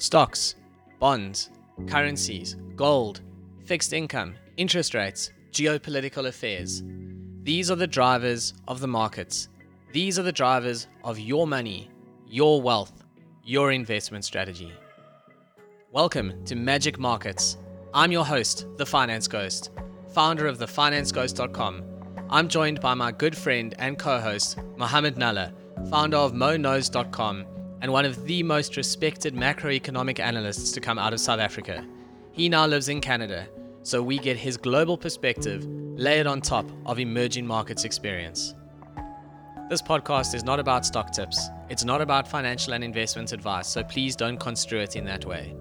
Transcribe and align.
Stocks, 0.00 0.54
bonds, 0.98 1.50
currencies, 1.86 2.56
gold, 2.74 3.20
fixed 3.66 3.92
income, 3.92 4.34
interest 4.56 4.94
rates, 4.94 5.30
geopolitical 5.52 6.26
affairs. 6.26 6.82
These 7.42 7.70
are 7.70 7.76
the 7.76 7.86
drivers 7.86 8.54
of 8.66 8.80
the 8.80 8.88
markets. 8.88 9.50
These 9.92 10.18
are 10.18 10.22
the 10.22 10.32
drivers 10.32 10.86
of 11.04 11.18
your 11.18 11.46
money, 11.46 11.90
your 12.26 12.62
wealth, 12.62 13.04
your 13.44 13.72
investment 13.72 14.24
strategy. 14.24 14.72
Welcome 15.92 16.46
to 16.46 16.56
Magic 16.56 16.98
Markets. 16.98 17.58
I'm 17.92 18.10
your 18.10 18.24
host, 18.24 18.68
The 18.78 18.86
Finance 18.86 19.28
Ghost, 19.28 19.70
founder 20.14 20.46
of 20.46 20.56
thefinanceghost.com. 20.56 21.84
I'm 22.30 22.48
joined 22.48 22.80
by 22.80 22.94
my 22.94 23.12
good 23.12 23.36
friend 23.36 23.74
and 23.78 23.98
co 23.98 24.18
host, 24.18 24.60
Mohammed 24.78 25.16
Nalla, 25.16 25.52
founder 25.90 26.16
of 26.16 26.32
MoKnows.com 26.32 27.44
and 27.80 27.92
one 27.92 28.04
of 28.04 28.24
the 28.26 28.42
most 28.42 28.76
respected 28.76 29.34
macroeconomic 29.34 30.20
analysts 30.20 30.72
to 30.72 30.80
come 30.80 30.98
out 30.98 31.12
of 31.12 31.20
South 31.20 31.40
Africa. 31.40 31.84
He 32.32 32.48
now 32.48 32.66
lives 32.66 32.88
in 32.88 33.00
Canada, 33.00 33.48
so 33.82 34.02
we 34.02 34.18
get 34.18 34.36
his 34.36 34.56
global 34.56 34.98
perspective 34.98 35.66
layered 35.66 36.26
on 36.26 36.40
top 36.40 36.70
of 36.86 36.98
emerging 36.98 37.46
markets 37.46 37.84
experience. 37.84 38.54
This 39.68 39.82
podcast 39.82 40.34
is 40.34 40.44
not 40.44 40.60
about 40.60 40.84
stock 40.84 41.12
tips, 41.12 41.48
it's 41.68 41.84
not 41.84 42.00
about 42.00 42.26
financial 42.28 42.74
and 42.74 42.82
investment 42.82 43.32
advice, 43.32 43.68
so 43.68 43.82
please 43.84 44.16
don't 44.16 44.38
construe 44.38 44.80
it 44.80 44.96
in 44.96 45.04
that 45.04 45.24
way. 45.24 45.54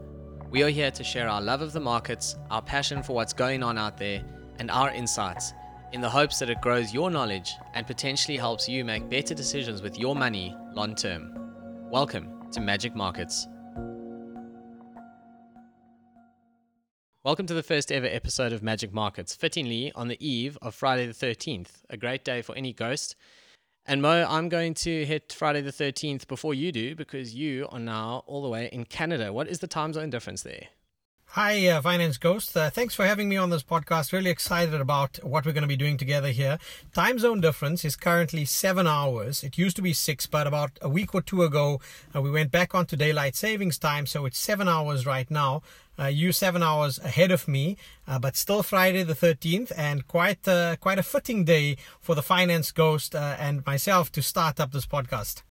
We 0.49 0.63
are 0.63 0.69
here 0.69 0.89
to 0.91 1.03
share 1.03 1.29
our 1.29 1.41
love 1.41 1.61
of 1.61 1.73
the 1.73 1.79
markets, 1.79 2.35
our 2.49 2.61
passion 2.61 3.03
for 3.03 3.13
what's 3.13 3.33
going 3.33 3.61
on 3.61 3.77
out 3.77 3.97
there, 3.97 4.23
and 4.57 4.71
our 4.71 4.89
insights 4.89 5.53
in 5.93 6.01
the 6.01 6.09
hopes 6.09 6.39
that 6.39 6.49
it 6.49 6.61
grows 6.61 6.93
your 6.93 7.09
knowledge 7.09 7.53
and 7.73 7.85
potentially 7.85 8.38
helps 8.38 8.67
you 8.67 8.83
make 8.83 9.09
better 9.09 9.33
decisions 9.33 9.81
with 9.81 9.97
your 9.97 10.15
money 10.15 10.55
long 10.73 10.95
term. 10.95 11.38
Welcome 11.91 12.52
to 12.52 12.61
Magic 12.61 12.95
Markets. 12.95 13.48
Welcome 17.23 17.47
to 17.47 17.55
the 17.55 17.63
first 17.63 17.91
ever 17.91 18.05
episode 18.05 18.53
of 18.53 18.61
Magic 18.61 18.94
Markets, 18.94 19.33
fittingly 19.33 19.91
on 19.95 20.08
the 20.08 20.23
eve 20.23 20.55
of 20.61 20.75
Friday 20.75 21.08
the 21.08 21.13
13th, 21.13 21.81
a 21.89 21.97
great 21.97 22.23
day 22.23 22.44
for 22.44 22.55
any 22.55 22.73
ghost. 22.73 23.16
And 23.88 24.03
Mo, 24.03 24.28
I'm 24.30 24.50
going 24.50 24.75
to 24.75 25.03
hit 25.03 25.33
Friday 25.33 25.61
the 25.61 25.72
13th 25.72 26.28
before 26.28 26.53
you 26.53 26.72
do 26.72 26.94
because 26.94 27.33
you 27.33 27.67
are 27.72 27.80
now 27.80 28.23
all 28.28 28.44
the 28.44 28.50
way 28.50 28.69
in 28.72 28.85
Canada. 28.85 29.33
What 29.33 29.47
is 29.47 29.58
the 29.58 29.66
time 29.66 29.91
zone 29.91 30.11
difference 30.11 30.44
there? 30.44 30.67
Hi, 31.33 31.67
uh, 31.67 31.80
Finance 31.80 32.17
Ghost. 32.17 32.58
Uh, 32.58 32.72
thanks 32.72 32.95
for 32.95 33.05
having 33.05 33.30
me 33.30 33.38
on 33.38 33.52
this 33.52 33.61
podcast. 33.61 34.11
Really 34.11 34.31
excited 34.31 34.81
about 34.81 35.23
what 35.23 35.45
we're 35.45 35.52
going 35.52 35.61
to 35.61 35.67
be 35.67 35.77
doing 35.77 35.95
together 35.95 36.30
here. 36.30 36.58
Time 36.91 37.19
zone 37.19 37.39
difference 37.39 37.85
is 37.85 37.95
currently 37.95 38.45
seven 38.45 38.88
hours. 38.88 39.44
It 39.44 39.55
used 39.55 39.75
to 39.75 39.83
be 39.83 39.94
six, 39.94 40.25
but 40.25 40.47
about 40.47 40.80
a 40.81 40.89
week 40.89 41.13
or 41.13 41.22
two 41.22 41.44
ago, 41.44 41.81
uh, 42.16 42.22
we 42.23 42.31
went 42.31 42.52
back 42.52 42.73
onto 42.73 42.95
daylight 42.95 43.35
savings 43.35 43.77
time, 43.77 44.07
so 44.07 44.25
it's 44.25 44.39
seven 44.39 44.67
hours 44.67 45.05
right 45.05 45.30
now. 45.30 45.61
Uh, 46.00 46.07
you 46.07 46.31
seven 46.31 46.63
hours 46.63 46.97
ahead 46.97 47.30
of 47.30 47.47
me, 47.47 47.77
uh, 48.07 48.17
but 48.17 48.35
still 48.35 48.63
Friday 48.63 49.03
the 49.03 49.13
13th, 49.13 49.72
and 49.77 50.07
quite 50.07 50.47
uh, 50.47 50.77
quite 50.77 50.97
a 50.97 51.03
fitting 51.03 51.45
day 51.45 51.77
for 52.00 52.16
the 52.16 52.23
Finance 52.23 52.72
Ghost 52.72 53.13
uh, 53.13 53.35
and 53.38 53.63
myself 53.67 54.11
to 54.13 54.23
start 54.23 54.59
up 54.59 54.72
this 54.72 54.88
podcast. 54.88 55.44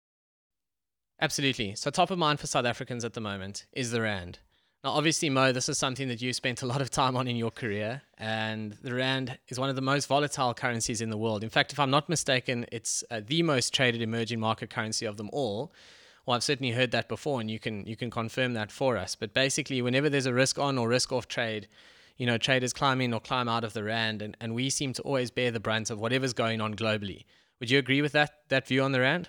Absolutely. 1.22 1.75
So, 1.75 1.92
top 1.92 2.09
of 2.09 2.17
mind 2.17 2.39
for 2.39 2.48
South 2.48 2.66
Africans 2.66 3.05
at 3.05 3.14
the 3.14 3.22
moment 3.22 3.67
is 3.73 3.92
the 3.92 4.02
Rand. 4.02 4.39
Now, 4.88 4.93
obviously, 4.93 5.30
Mo, 5.30 5.52
this 5.52 5.67
is 5.67 5.77
something 5.77 6.07
that 6.07 6.21
you 6.21 6.31
spent 6.31 6.61
a 6.61 6.66
lot 6.66 6.80
of 6.80 6.89
time 6.89 7.17
on 7.17 7.27
in 7.27 7.35
your 7.35 7.52
career, 7.52 8.03
and 8.17 8.71
the 8.83 8.93
Rand 8.93 9.38
is 9.49 9.59
one 9.59 9.69
of 9.69 9.75
the 9.75 9.81
most 9.81 10.07
volatile 10.07 10.53
currencies 10.53 11.02
in 11.02 11.09
the 11.09 11.17
world. 11.17 11.43
In 11.43 11.49
fact, 11.49 11.73
if 11.73 11.80
I'm 11.81 11.91
not 11.91 12.07
mistaken, 12.07 12.66
it's 12.71 13.03
uh, 13.11 13.19
the 13.19 13.43
most 13.43 13.73
traded 13.73 14.02
emerging 14.02 14.39
market 14.39 14.69
currency 14.69 15.05
of 15.05 15.17
them 15.17 15.30
all. 15.33 15.73
Well, 16.25 16.38
I've 16.38 16.43
certainly 16.43 16.71
heard 16.71 16.91
that 16.91 17.09
before, 17.09 17.41
and 17.41 17.52
you 17.52 17.59
can 17.59 17.85
you 17.85 17.97
can 17.97 18.09
confirm 18.09 18.53
that 18.53 18.71
for 18.71 18.95
us. 18.95 19.13
But 19.13 19.33
basically, 19.33 19.81
whenever 19.81 20.09
there's 20.09 20.25
a 20.25 20.33
risk 20.33 20.58
on 20.58 20.77
or 20.77 20.88
risk 20.88 21.11
off 21.11 21.27
trade, 21.27 21.67
you 22.15 22.25
know, 22.25 22.38
traders 22.38 22.71
climb 22.71 23.02
in 23.02 23.13
or 23.13 23.19
climb 23.19 23.49
out 23.49 23.65
of 23.65 23.73
the 23.73 23.83
Rand, 23.83 24.21
and, 24.21 24.38
and 24.39 24.55
we 24.55 24.69
seem 24.69 24.93
to 24.93 25.02
always 25.02 25.31
bear 25.31 25.52
the 25.52 25.59
brunt 25.59 25.89
of 25.89 25.99
whatever's 25.99 26.31
going 26.31 26.61
on 26.61 26.76
globally. 26.76 27.26
Would 27.59 27.70
you 27.70 27.77
agree 27.77 28.02
with 28.02 28.14
that 28.14 28.36
that 28.47 28.65
view 28.65 28.83
on 28.83 28.93
the 28.93 29.02
Rand? 29.02 29.27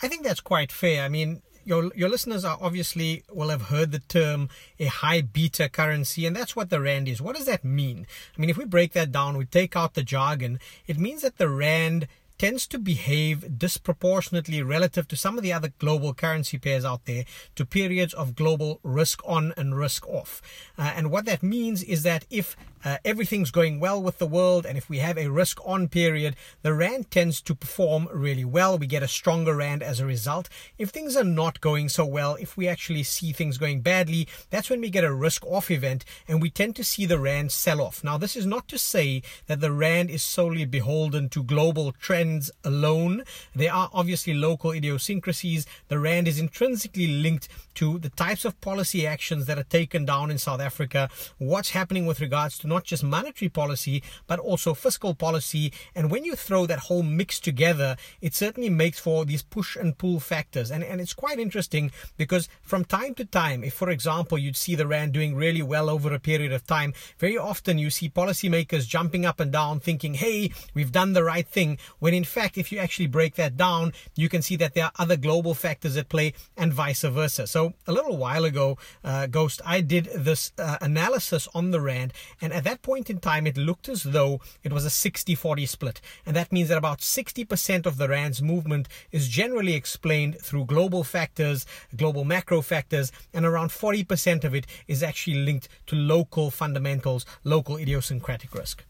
I 0.00 0.06
think 0.06 0.22
that's 0.22 0.40
quite 0.40 0.70
fair. 0.70 1.02
I 1.02 1.08
mean, 1.08 1.42
your 1.64 1.90
your 1.94 2.08
listeners 2.08 2.44
are 2.44 2.58
obviously 2.60 3.24
will 3.30 3.48
have 3.48 3.62
heard 3.62 3.92
the 3.92 3.98
term 4.00 4.48
a 4.78 4.86
high 4.86 5.20
beta 5.20 5.68
currency, 5.68 6.26
and 6.26 6.34
that's 6.34 6.56
what 6.56 6.70
the 6.70 6.80
rand 6.80 7.08
is. 7.08 7.20
What 7.20 7.36
does 7.36 7.46
that 7.46 7.64
mean? 7.64 8.06
I 8.36 8.40
mean, 8.40 8.50
if 8.50 8.56
we 8.56 8.64
break 8.64 8.92
that 8.92 9.12
down, 9.12 9.36
we 9.36 9.44
take 9.44 9.76
out 9.76 9.94
the 9.94 10.02
jargon. 10.02 10.58
It 10.86 10.98
means 10.98 11.22
that 11.22 11.38
the 11.38 11.48
rand 11.48 12.08
tends 12.38 12.66
to 12.66 12.76
behave 12.76 13.56
disproportionately 13.56 14.62
relative 14.62 15.06
to 15.06 15.16
some 15.16 15.36
of 15.38 15.44
the 15.44 15.52
other 15.52 15.72
global 15.78 16.12
currency 16.12 16.58
pairs 16.58 16.84
out 16.84 17.04
there 17.04 17.24
to 17.54 17.64
periods 17.64 18.12
of 18.14 18.34
global 18.34 18.80
risk 18.82 19.22
on 19.24 19.54
and 19.56 19.76
risk 19.76 20.08
off. 20.08 20.42
Uh, 20.76 20.92
and 20.96 21.10
what 21.10 21.24
that 21.24 21.42
means 21.42 21.84
is 21.84 22.02
that 22.02 22.24
if 22.30 22.56
uh, 22.84 22.98
everything's 23.04 23.50
going 23.50 23.80
well 23.80 24.02
with 24.02 24.18
the 24.18 24.26
world, 24.26 24.66
and 24.66 24.76
if 24.76 24.88
we 24.88 24.98
have 24.98 25.18
a 25.18 25.28
risk 25.28 25.58
on 25.64 25.88
period, 25.88 26.36
the 26.62 26.74
Rand 26.74 27.10
tends 27.10 27.40
to 27.42 27.54
perform 27.54 28.08
really 28.12 28.44
well. 28.44 28.78
We 28.78 28.86
get 28.86 29.02
a 29.02 29.08
stronger 29.08 29.56
Rand 29.56 29.82
as 29.82 30.00
a 30.00 30.06
result. 30.06 30.48
If 30.78 30.90
things 30.90 31.16
are 31.16 31.24
not 31.24 31.60
going 31.60 31.88
so 31.88 32.04
well, 32.04 32.36
if 32.36 32.56
we 32.56 32.68
actually 32.68 33.02
see 33.02 33.32
things 33.32 33.58
going 33.58 33.80
badly, 33.80 34.28
that's 34.50 34.70
when 34.70 34.80
we 34.80 34.90
get 34.90 35.04
a 35.04 35.12
risk 35.12 35.46
off 35.46 35.70
event, 35.70 36.04
and 36.26 36.42
we 36.42 36.50
tend 36.50 36.76
to 36.76 36.84
see 36.84 37.06
the 37.06 37.18
Rand 37.18 37.52
sell 37.52 37.80
off. 37.80 38.02
Now, 38.02 38.18
this 38.18 38.36
is 38.36 38.46
not 38.46 38.68
to 38.68 38.78
say 38.78 39.22
that 39.46 39.60
the 39.60 39.72
Rand 39.72 40.10
is 40.10 40.22
solely 40.22 40.64
beholden 40.64 41.28
to 41.30 41.42
global 41.42 41.92
trends 41.92 42.50
alone. 42.64 43.24
There 43.54 43.72
are 43.72 43.90
obviously 43.92 44.34
local 44.34 44.72
idiosyncrasies. 44.72 45.66
The 45.88 45.98
Rand 45.98 46.28
is 46.28 46.38
intrinsically 46.38 47.06
linked 47.06 47.48
to 47.74 47.98
the 47.98 48.10
types 48.10 48.44
of 48.44 48.60
policy 48.60 49.06
actions 49.06 49.46
that 49.46 49.58
are 49.58 49.64
taken 49.64 50.04
down 50.04 50.30
in 50.30 50.38
South 50.38 50.60
Africa, 50.60 51.08
what's 51.38 51.70
happening 51.70 52.06
with 52.06 52.20
regards 52.20 52.58
to 52.58 52.66
not 52.72 52.84
just 52.84 53.04
monetary 53.04 53.48
policy, 53.48 54.02
but 54.26 54.38
also 54.38 54.74
fiscal 54.74 55.14
policy. 55.14 55.72
And 55.94 56.10
when 56.10 56.24
you 56.24 56.34
throw 56.36 56.66
that 56.66 56.86
whole 56.86 57.02
mix 57.02 57.40
together, 57.40 57.96
it 58.20 58.34
certainly 58.34 58.70
makes 58.70 58.98
for 58.98 59.24
these 59.24 59.42
push 59.42 59.76
and 59.76 59.96
pull 59.96 60.20
factors. 60.20 60.70
And, 60.70 60.82
and 60.82 61.00
it's 61.00 61.14
quite 61.24 61.38
interesting 61.38 61.90
because 62.16 62.48
from 62.62 62.84
time 62.84 63.14
to 63.16 63.24
time, 63.24 63.62
if 63.64 63.74
for 63.74 63.90
example, 63.90 64.38
you'd 64.38 64.56
see 64.56 64.74
the 64.74 64.86
Rand 64.86 65.12
doing 65.12 65.34
really 65.34 65.62
well 65.62 65.90
over 65.90 66.12
a 66.14 66.18
period 66.30 66.52
of 66.52 66.66
time, 66.66 66.94
very 67.18 67.38
often 67.38 67.78
you 67.78 67.90
see 67.90 68.08
policymakers 68.08 68.86
jumping 68.86 69.24
up 69.26 69.40
and 69.40 69.52
down 69.52 69.80
thinking, 69.80 70.14
hey, 70.14 70.50
we've 70.74 70.92
done 70.92 71.12
the 71.12 71.24
right 71.24 71.46
thing. 71.46 71.78
When 71.98 72.14
in 72.14 72.24
fact, 72.24 72.58
if 72.58 72.72
you 72.72 72.78
actually 72.78 73.08
break 73.08 73.34
that 73.36 73.56
down, 73.56 73.92
you 74.16 74.28
can 74.28 74.42
see 74.42 74.56
that 74.56 74.74
there 74.74 74.84
are 74.84 74.92
other 74.98 75.16
global 75.16 75.54
factors 75.54 75.96
at 75.96 76.08
play 76.08 76.34
and 76.56 76.72
vice 76.72 77.02
versa. 77.02 77.46
So 77.46 77.74
a 77.86 77.92
little 77.92 78.16
while 78.16 78.44
ago, 78.44 78.78
uh, 79.04 79.26
Ghost, 79.26 79.60
I 79.64 79.80
did 79.80 80.04
this 80.14 80.52
uh, 80.58 80.78
analysis 80.80 81.48
on 81.54 81.70
the 81.70 81.80
Rand, 81.80 82.12
and 82.40 82.52
at 82.52 82.61
that 82.64 82.82
point 82.82 83.10
in 83.10 83.18
time, 83.18 83.46
it 83.46 83.56
looked 83.56 83.88
as 83.88 84.02
though 84.02 84.40
it 84.62 84.72
was 84.72 84.84
a 84.84 84.90
60 84.90 85.34
40 85.34 85.66
split. 85.66 86.00
And 86.26 86.36
that 86.36 86.52
means 86.52 86.68
that 86.68 86.78
about 86.78 86.98
60% 86.98 87.86
of 87.86 87.96
the 87.96 88.08
Rand's 88.08 88.42
movement 88.42 88.88
is 89.10 89.28
generally 89.28 89.74
explained 89.74 90.38
through 90.40 90.66
global 90.66 91.04
factors, 91.04 91.66
global 91.96 92.24
macro 92.24 92.60
factors, 92.60 93.12
and 93.32 93.44
around 93.44 93.70
40% 93.70 94.44
of 94.44 94.54
it 94.54 94.66
is 94.86 95.02
actually 95.02 95.36
linked 95.36 95.68
to 95.86 95.96
local 95.96 96.50
fundamentals, 96.50 97.24
local 97.44 97.76
idiosyncratic 97.76 98.54
risk. 98.54 98.84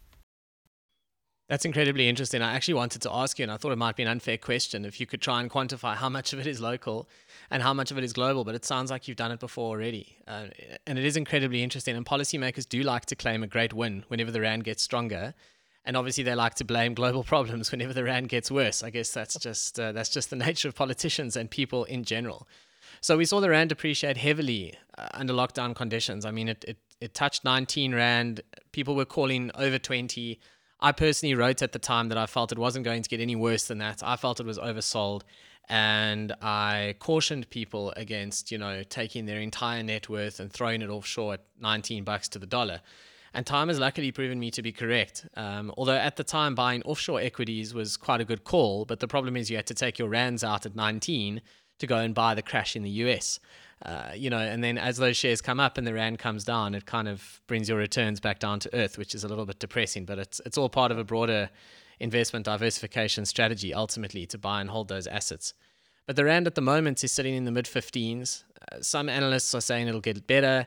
That's 1.53 1.67
incredibly 1.67 2.09
interesting. 2.09 2.41
I 2.41 2.55
actually 2.55 2.73
wanted 2.73 3.03
to 3.03 3.13
ask 3.13 3.39
you, 3.39 3.43
and 3.43 3.53
I 3.53 3.59
thought 3.59 3.73
it 3.73 3.77
might 3.77 3.95
be 3.95 4.03
an 4.03 4.09
unfair 4.09 4.39
question 4.39 4.87
if 4.87 4.99
you 4.99 5.05
could 5.05 5.21
try 5.21 5.39
and 5.39 5.51
quantify 5.51 5.95
how 5.95 6.09
much 6.09 6.33
of 6.33 6.39
it 6.39 6.47
is 6.47 6.63
local 6.63 7.07
and 7.51 7.63
how 7.63 7.75
much 7.75 7.91
of 7.91 7.99
it 7.99 8.05
is 8.05 8.15
global, 8.15 8.43
but 8.43 8.55
it 8.55 8.65
sounds 8.65 8.91
like 8.91 9.07
you've 9.07 9.19
done 9.19 9.33
it 9.33 9.39
before 9.39 9.69
already. 9.69 10.17
Uh, 10.27 10.47
and 10.87 10.99
it 10.99 11.05
is 11.05 11.15
incredibly 11.15 11.63
interesting. 11.63 11.95
And 11.95 12.07
policymakers 12.07 12.67
do 12.67 12.83
like 12.83 13.05
to 13.05 13.15
claim 13.15 13.43
a 13.43 13.47
great 13.47 13.75
win 13.75 14.03
whenever 14.09 14.31
the 14.31 14.41
Rand 14.41 14.65
gets 14.65 14.83
stronger. 14.83 15.35
And 15.85 15.95
obviously, 15.95 16.25
they 16.25 16.35
like 16.35 16.55
to 16.55 16.65
blame 16.65 16.95
global 16.95 17.23
problems 17.33 17.71
whenever 17.71 17.93
the 17.93 18.05
Rand 18.05 18.31
gets 18.31 18.51
worse. 18.51 18.83
I 18.83 18.89
guess 18.89 19.13
that's 19.13 19.39
just, 19.39 19.79
uh, 19.79 19.93
that's 19.93 20.09
just 20.09 20.31
the 20.31 20.37
nature 20.37 20.69
of 20.69 20.75
politicians 20.75 21.37
and 21.37 21.51
people 21.51 21.84
in 21.84 22.05
general. 22.05 22.49
So 23.03 23.19
we 23.19 23.27
saw 23.27 23.41
the 23.41 23.51
Rand 23.51 23.73
appreciate 23.73 24.17
heavily 24.17 24.72
uh, 24.97 25.09
under 25.13 25.34
lockdown 25.34 25.77
conditions. 25.77 26.25
I 26.25 26.31
mean, 26.31 26.48
it, 26.48 26.65
it, 26.66 26.78
it 27.03 27.13
touched 27.13 27.45
19 27.45 27.95
Rand. 27.95 28.41
People 28.72 28.97
were 28.97 29.05
calling 29.05 29.51
over 29.55 29.78
20. 29.78 30.41
I 30.83 30.91
personally 30.91 31.37
wrote 31.37 31.63
at 31.63 31.71
the 31.71 31.79
time 31.79 32.09
that 32.09 32.19
I 32.19 32.27
felt 32.27 32.51
it 32.51 32.59
wasn't 32.59 32.84
going 32.84 33.03
to 33.03 33.09
get 33.09 33.21
any 33.21 33.37
worse 33.37 33.69
than 33.69 33.79
that. 33.79 34.03
I 34.03 34.17
felt 34.17 34.41
it 34.41 34.47
was 34.47 34.59
oversold. 34.59 35.23
And 35.69 36.33
I 36.43 36.97
cautioned 36.99 37.49
people 37.51 37.93
against, 37.97 38.51
you 38.51 38.59
know, 38.59 38.83
taking 38.83 39.27
their 39.27 39.39
entire 39.39 39.84
net 39.84 40.09
worth 40.09 40.41
and 40.41 40.53
throwing 40.53 40.83
it 40.83 40.91
offshore 40.91 41.34
at 41.34 41.45
19 41.61 42.03
bucks 42.03 42.29
to 42.31 42.41
the 42.41 42.47
dollar. 42.47 42.81
And 43.33 43.47
time 43.47 43.69
has 43.69 43.79
luckily 43.79 44.11
proven 44.11 44.41
me 44.41 44.51
to 44.51 44.61
be 44.61 44.73
correct. 44.73 45.25
Um, 45.37 45.73
although 45.77 45.97
at 45.97 46.17
the 46.17 46.25
time, 46.25 46.57
buying 46.57 46.83
offshore 46.83 47.21
equities 47.21 47.73
was 47.73 47.97
quite 47.97 48.21
a 48.21 48.25
good 48.25 48.43
call, 48.43 48.84
but 48.84 48.99
the 48.99 49.09
problem 49.09 49.37
is 49.37 49.51
you 49.51 49.57
had 49.57 49.69
to 49.69 49.75
take 49.75 50.01
your 50.01 50.09
rands 50.09 50.43
out 50.43 50.67
at 50.67 50.75
19 50.75 51.41
to 51.79 51.87
go 51.87 51.99
and 51.99 52.13
buy 52.13 52.34
the 52.34 52.43
crash 52.43 52.75
in 52.75 52.83
the 52.83 52.91
US. 52.91 53.39
Uh, 53.84 54.13
you 54.15 54.31
know, 54.31 54.39
and 54.39 54.63
then 54.63 54.79
as 54.79 54.97
those 54.97 55.17
shares 55.17 55.41
come 55.41 55.59
up 55.59 55.77
and 55.77 55.87
the 55.87 55.93
rand 55.95 56.19
comes 56.19 56.45
down, 56.45 56.75
it 56.75 56.87
kind 56.87 57.09
of 57.09 57.41
brings 57.49 57.69
your 57.69 57.79
returns 57.79 58.21
back 58.21 58.39
down 58.39 58.61
to 58.61 58.75
earth, 58.75 58.97
which 58.97 59.15
is 59.15 59.25
a 59.25 59.29
little 59.29 59.45
bit 59.45 59.59
depressing. 59.59 60.05
But 60.05 60.19
it's 60.19 60.41
it's 60.47 60.57
all 60.57 60.69
part 60.69 60.93
of 60.93 60.99
a 60.99 61.05
broader 61.05 61.51
investment 61.99 62.45
diversification 62.45 63.25
strategy, 63.25 63.75
ultimately 63.75 64.27
to 64.27 64.39
buy 64.39 64.61
and 64.61 64.71
hold 64.71 64.89
those 64.89 65.07
assets. 65.07 65.55
But 66.07 66.17
the 66.17 66.25
rand 66.25 66.47
at 66.47 66.55
the 66.55 66.61
moment 66.61 67.03
is 67.03 67.13
sitting 67.13 67.34
in 67.34 67.45
the 67.45 67.51
mid 67.51 67.67
15s. 67.67 68.45
Uh, 68.71 68.81
some 68.81 69.09
analysts 69.09 69.55
are 69.55 69.61
saying 69.61 69.89
it'll 69.89 70.01
get 70.01 70.27
better. 70.27 70.67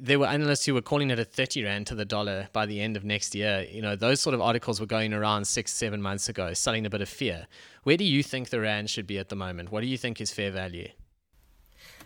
There 0.00 0.18
were 0.18 0.26
analysts 0.26 0.64
who 0.64 0.74
were 0.74 0.82
calling 0.82 1.10
it 1.10 1.18
a 1.18 1.24
30 1.24 1.64
rand 1.64 1.86
to 1.88 1.94
the 1.94 2.04
dollar 2.04 2.48
by 2.52 2.66
the 2.66 2.80
end 2.80 2.96
of 2.96 3.04
next 3.04 3.34
year. 3.34 3.66
You 3.70 3.82
know, 3.82 3.94
those 3.94 4.20
sort 4.20 4.34
of 4.34 4.40
articles 4.40 4.80
were 4.80 4.86
going 4.86 5.12
around 5.12 5.46
six, 5.46 5.72
seven 5.72 6.00
months 6.00 6.28
ago, 6.28 6.54
selling 6.54 6.86
a 6.86 6.90
bit 6.90 7.02
of 7.02 7.08
fear. 7.08 7.46
Where 7.84 7.96
do 7.96 8.04
you 8.04 8.22
think 8.22 8.48
the 8.48 8.60
rand 8.60 8.90
should 8.90 9.06
be 9.06 9.18
at 9.18 9.28
the 9.28 9.36
moment? 9.36 9.70
What 9.70 9.82
do 9.82 9.86
you 9.86 9.98
think 9.98 10.20
is 10.20 10.32
fair 10.32 10.50
value? 10.50 10.88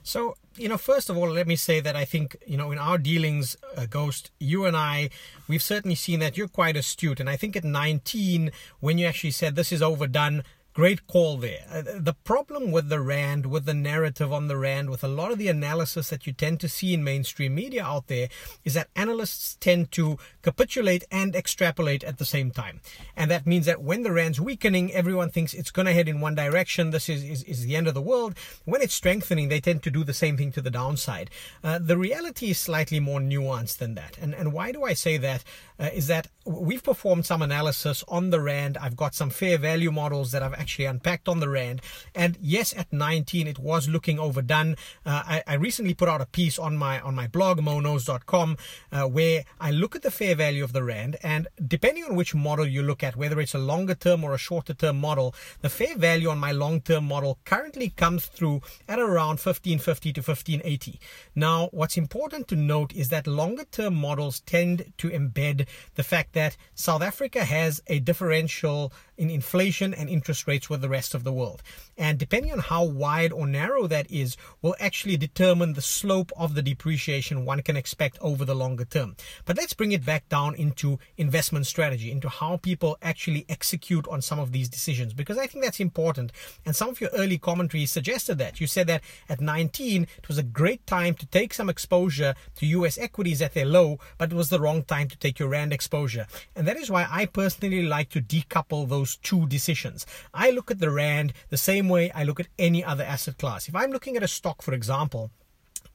So, 0.07 0.37
you 0.57 0.69
know, 0.69 0.79
first 0.79 1.11
of 1.11 1.17
all, 1.17 1.29
let 1.29 1.49
me 1.49 1.57
say 1.57 1.81
that 1.81 1.97
I 1.97 2.05
think, 2.05 2.37
you 2.47 2.57
know, 2.57 2.71
in 2.71 2.79
our 2.79 2.97
dealings, 2.97 3.57
uh, 3.77 3.87
Ghost, 3.87 4.31
you 4.39 4.65
and 4.65 4.77
I, 4.77 5.11
we've 5.49 5.61
certainly 5.61 5.97
seen 5.97 6.21
that 6.21 6.37
you're 6.37 6.47
quite 6.47 6.77
astute. 6.77 7.19
And 7.19 7.29
I 7.29 7.35
think 7.35 7.57
at 7.57 7.65
19, 7.65 8.53
when 8.79 8.99
you 8.99 9.07
actually 9.07 9.33
said 9.33 9.57
this 9.57 9.73
is 9.73 9.83
overdone, 9.83 10.45
Great 10.77 11.07
call 11.07 11.39
there. 11.39 11.65
Uh, 11.73 11.81
the 11.97 12.13
problem 12.13 12.71
with 12.71 12.91
the 12.91 13.01
Rand, 13.01 13.47
with 13.47 13.65
the 13.65 13.73
narrative 13.73 14.31
on 14.31 14.47
the 14.47 14.59
Rand, 14.59 14.91
with 14.91 15.03
a 15.03 15.09
lot 15.09 15.33
of 15.33 15.39
the 15.39 15.49
analysis 15.49 16.11
that 16.11 16.27
you 16.27 16.35
tend 16.35 16.61
to 16.61 16.69
see 16.69 16.93
in 16.93 17.03
mainstream 17.03 17.55
media 17.55 17.83
out 17.83 18.09
there, 18.09 18.29
is 18.63 18.75
that 18.75 18.91
analysts 18.95 19.57
tend 19.59 19.91
to 19.93 20.19
capitulate 20.43 21.03
and 21.11 21.35
extrapolate 21.35 22.05
at 22.05 22.19
the 22.19 22.27
same 22.27 22.51
time. 22.51 22.83
And 23.17 23.31
that 23.31 23.47
means 23.47 23.65
that 23.65 23.83
when 23.83 24.03
the 24.03 24.13
Rand's 24.13 24.39
weakening, 24.39 24.93
everyone 24.93 25.31
thinks 25.31 25.55
it's 25.55 25.71
going 25.71 25.87
to 25.87 25.95
head 25.95 26.09
in 26.09 26.21
one 26.21 26.35
direction. 26.35 26.91
This 26.91 27.09
is, 27.09 27.25
is, 27.25 27.43
is, 27.45 27.65
the 27.65 27.75
end 27.75 27.89
of 27.89 27.95
the 27.95 28.03
world. 28.03 28.35
When 28.67 28.83
it's 28.83 28.93
strengthening, 28.93 29.49
they 29.49 29.61
tend 29.61 29.83
to 29.85 29.91
do 29.91 30.05
the 30.05 30.13
same 30.13 30.37
thing 30.37 30.53
to 30.53 30.61
the 30.61 30.69
downside. 30.71 31.31
Uh, 31.65 31.79
the 31.79 31.97
reality 31.97 32.51
is 32.51 32.59
slightly 32.59 33.01
more 33.01 33.21
nuanced 33.21 33.79
than 33.79 33.95
that. 33.95 34.19
And, 34.19 34.35
and 34.35 34.53
why 34.53 34.73
do 34.73 34.85
I 34.85 34.93
say 34.93 35.17
that? 35.17 35.43
Uh, 35.79 35.89
is 35.95 36.07
that 36.09 36.29
we've 36.45 36.83
performed 36.83 37.25
some 37.25 37.41
analysis 37.41 38.05
on 38.09 38.29
the 38.29 38.41
Rand. 38.41 38.77
I've 38.77 38.97
got 38.97 39.15
some 39.15 39.31
fair 39.31 39.57
value 39.59 39.91
models 39.91 40.33
that 40.33 40.43
I've 40.43 40.66
actually 40.67 40.87
unpacked 40.87 41.29
on 41.29 41.39
the 41.39 41.49
Rand. 41.49 41.81
And 42.13 42.37
yes, 42.41 42.75
at 42.77 42.93
19, 42.93 43.47
it 43.47 43.61
was 43.61 43.89
looking 43.89 44.19
overdone. 44.19 44.75
Uh, 45.05 45.23
I, 45.25 45.43
I, 45.47 45.55
recently 45.55 45.95
put 45.95 46.09
out 46.09 46.21
a 46.21 46.27
piece 46.27 46.59
on 46.59 46.77
my 46.77 46.99
on 46.99 47.15
my 47.15 47.29
blog, 47.29 47.61
moknows.com, 47.61 48.57
uh, 48.91 49.05
where 49.05 49.45
I 49.61 49.71
look 49.71 49.95
at 49.95 50.03
the 50.03 50.11
fair 50.11 50.35
value 50.35 50.65
of 50.65 50.73
the 50.73 50.83
Rand. 50.83 51.19
And 51.23 51.47
depending 51.65 52.03
on 52.03 52.17
which 52.17 52.35
model 52.35 52.67
you 52.67 52.83
look 52.83 53.05
at, 53.05 53.15
whether 53.15 53.39
it's 53.41 53.55
a 53.55 53.61
longer 53.61 53.95
term 53.95 54.25
or 54.25 54.35
a 54.35 54.39
shorter 54.39 54.75
term 54.75 55.01
model, 55.01 55.37
the 55.61 55.69
fair 55.69 55.97
value 55.97 56.31
on 56.31 56.39
my 56.39 56.51
long 56.51 56.81
term 56.81 57.05
model 57.05 57.39
currently 57.45 57.91
comes 57.91 58.27
through 58.27 58.63
at 58.89 58.99
around 58.99 59.39
1550 59.39 60.13
to 60.15 60.21
1580. 60.21 60.99
Now, 61.37 61.69
what's 61.71 61.97
important 61.97 62.49
to 62.49 62.57
note 62.57 62.93
is 62.93 63.09
that 63.11 63.29
longer 63.29 63.67
term 63.71 63.95
models 63.95 64.41
tend 64.41 64.93
to 64.99 65.11
embed 65.11 65.69
the 65.95 66.03
fact 66.03 66.33
that 66.33 66.57
South 66.75 67.03
Africa 67.03 67.45
has 67.45 67.81
a 67.87 68.01
differential 68.01 68.93
in 69.17 69.31
inflation 69.31 69.95
and 69.95 70.09
interest 70.09 70.47
with 70.71 70.81
the 70.81 70.89
rest 70.89 71.15
of 71.15 71.25
the 71.25 71.33
world. 71.33 71.63
And 71.97 72.19
depending 72.19 72.53
on 72.53 72.59
how 72.59 72.85
wide 72.85 73.33
or 73.33 73.47
narrow 73.47 73.87
that 73.87 74.11
is, 74.11 74.37
will 74.63 74.75
actually 74.81 75.17
determine 75.17 75.73
the 75.73 75.83
slope 75.83 76.33
of 76.37 76.55
the 76.55 76.63
depreciation 76.63 77.45
one 77.45 77.63
can 77.63 77.77
expect 77.77 78.19
over 78.21 78.45
the 78.45 78.55
longer 78.55 78.85
term. 78.85 79.17
But 79.45 79.57
let's 79.57 79.75
bring 79.75 79.93
it 79.93 80.05
back 80.05 80.29
down 80.29 80.55
into 80.55 80.99
investment 81.17 81.67
strategy, 81.67 82.11
into 82.11 82.29
how 82.29 82.57
people 82.57 82.99
actually 83.03 83.45
execute 83.49 84.09
on 84.09 84.23
some 84.23 84.39
of 84.39 84.53
these 84.53 84.69
decisions, 84.69 85.15
because 85.15 85.39
I 85.39 85.47
think 85.47 85.65
that's 85.65 85.81
important. 85.81 86.33
And 86.65 86.75
some 86.75 86.89
of 86.89 87.01
your 87.01 87.11
early 87.11 87.39
commentary 87.39 87.87
suggested 87.87 88.39
that. 88.39 88.61
You 88.61 88.67
said 88.67 88.87
that 88.89 89.03
at 89.29 89.41
19, 89.41 90.03
it 90.03 90.29
was 90.29 90.39
a 90.39 90.43
great 90.43 90.87
time 90.87 91.15
to 91.15 91.27
take 91.27 91.55
some 91.55 91.69
exposure 91.69 92.35
to 92.57 92.67
US 92.67 92.99
equities 92.99 93.43
at 93.43 93.55
their 93.55 93.67
low, 93.67 93.99
but 94.19 94.33
it 94.33 94.37
was 94.37 94.49
the 94.49 94.61
wrong 94.61 94.83
time 94.83 95.09
to 95.09 95.17
take 95.17 95.39
your 95.39 95.49
RAND 95.49 95.73
exposure. 95.73 96.27
And 96.55 96.67
that 96.67 96.77
is 96.77 96.91
why 96.91 97.07
I 97.11 97.27
personally 97.27 97.83
like 97.83 98.11
to 98.11 98.21
decouple 98.21 98.89
those 98.89 99.17
two 99.17 99.47
decisions. 99.47 100.07
I 100.47 100.51
look 100.51 100.71
at 100.71 100.79
the 100.79 100.93
RAND 100.93 101.33
the 101.49 101.57
same 101.57 101.89
way 101.89 102.09
I 102.13 102.23
look 102.23 102.39
at 102.39 102.47
any 102.57 102.85
other 102.85 103.03
asset 103.03 103.37
class. 103.37 103.69
If 103.69 103.75
I'm 103.75 103.91
looking 103.91 104.17
at 104.17 104.23
a 104.23 104.29
stock, 104.29 104.63
for 104.63 104.75
example, 104.75 105.33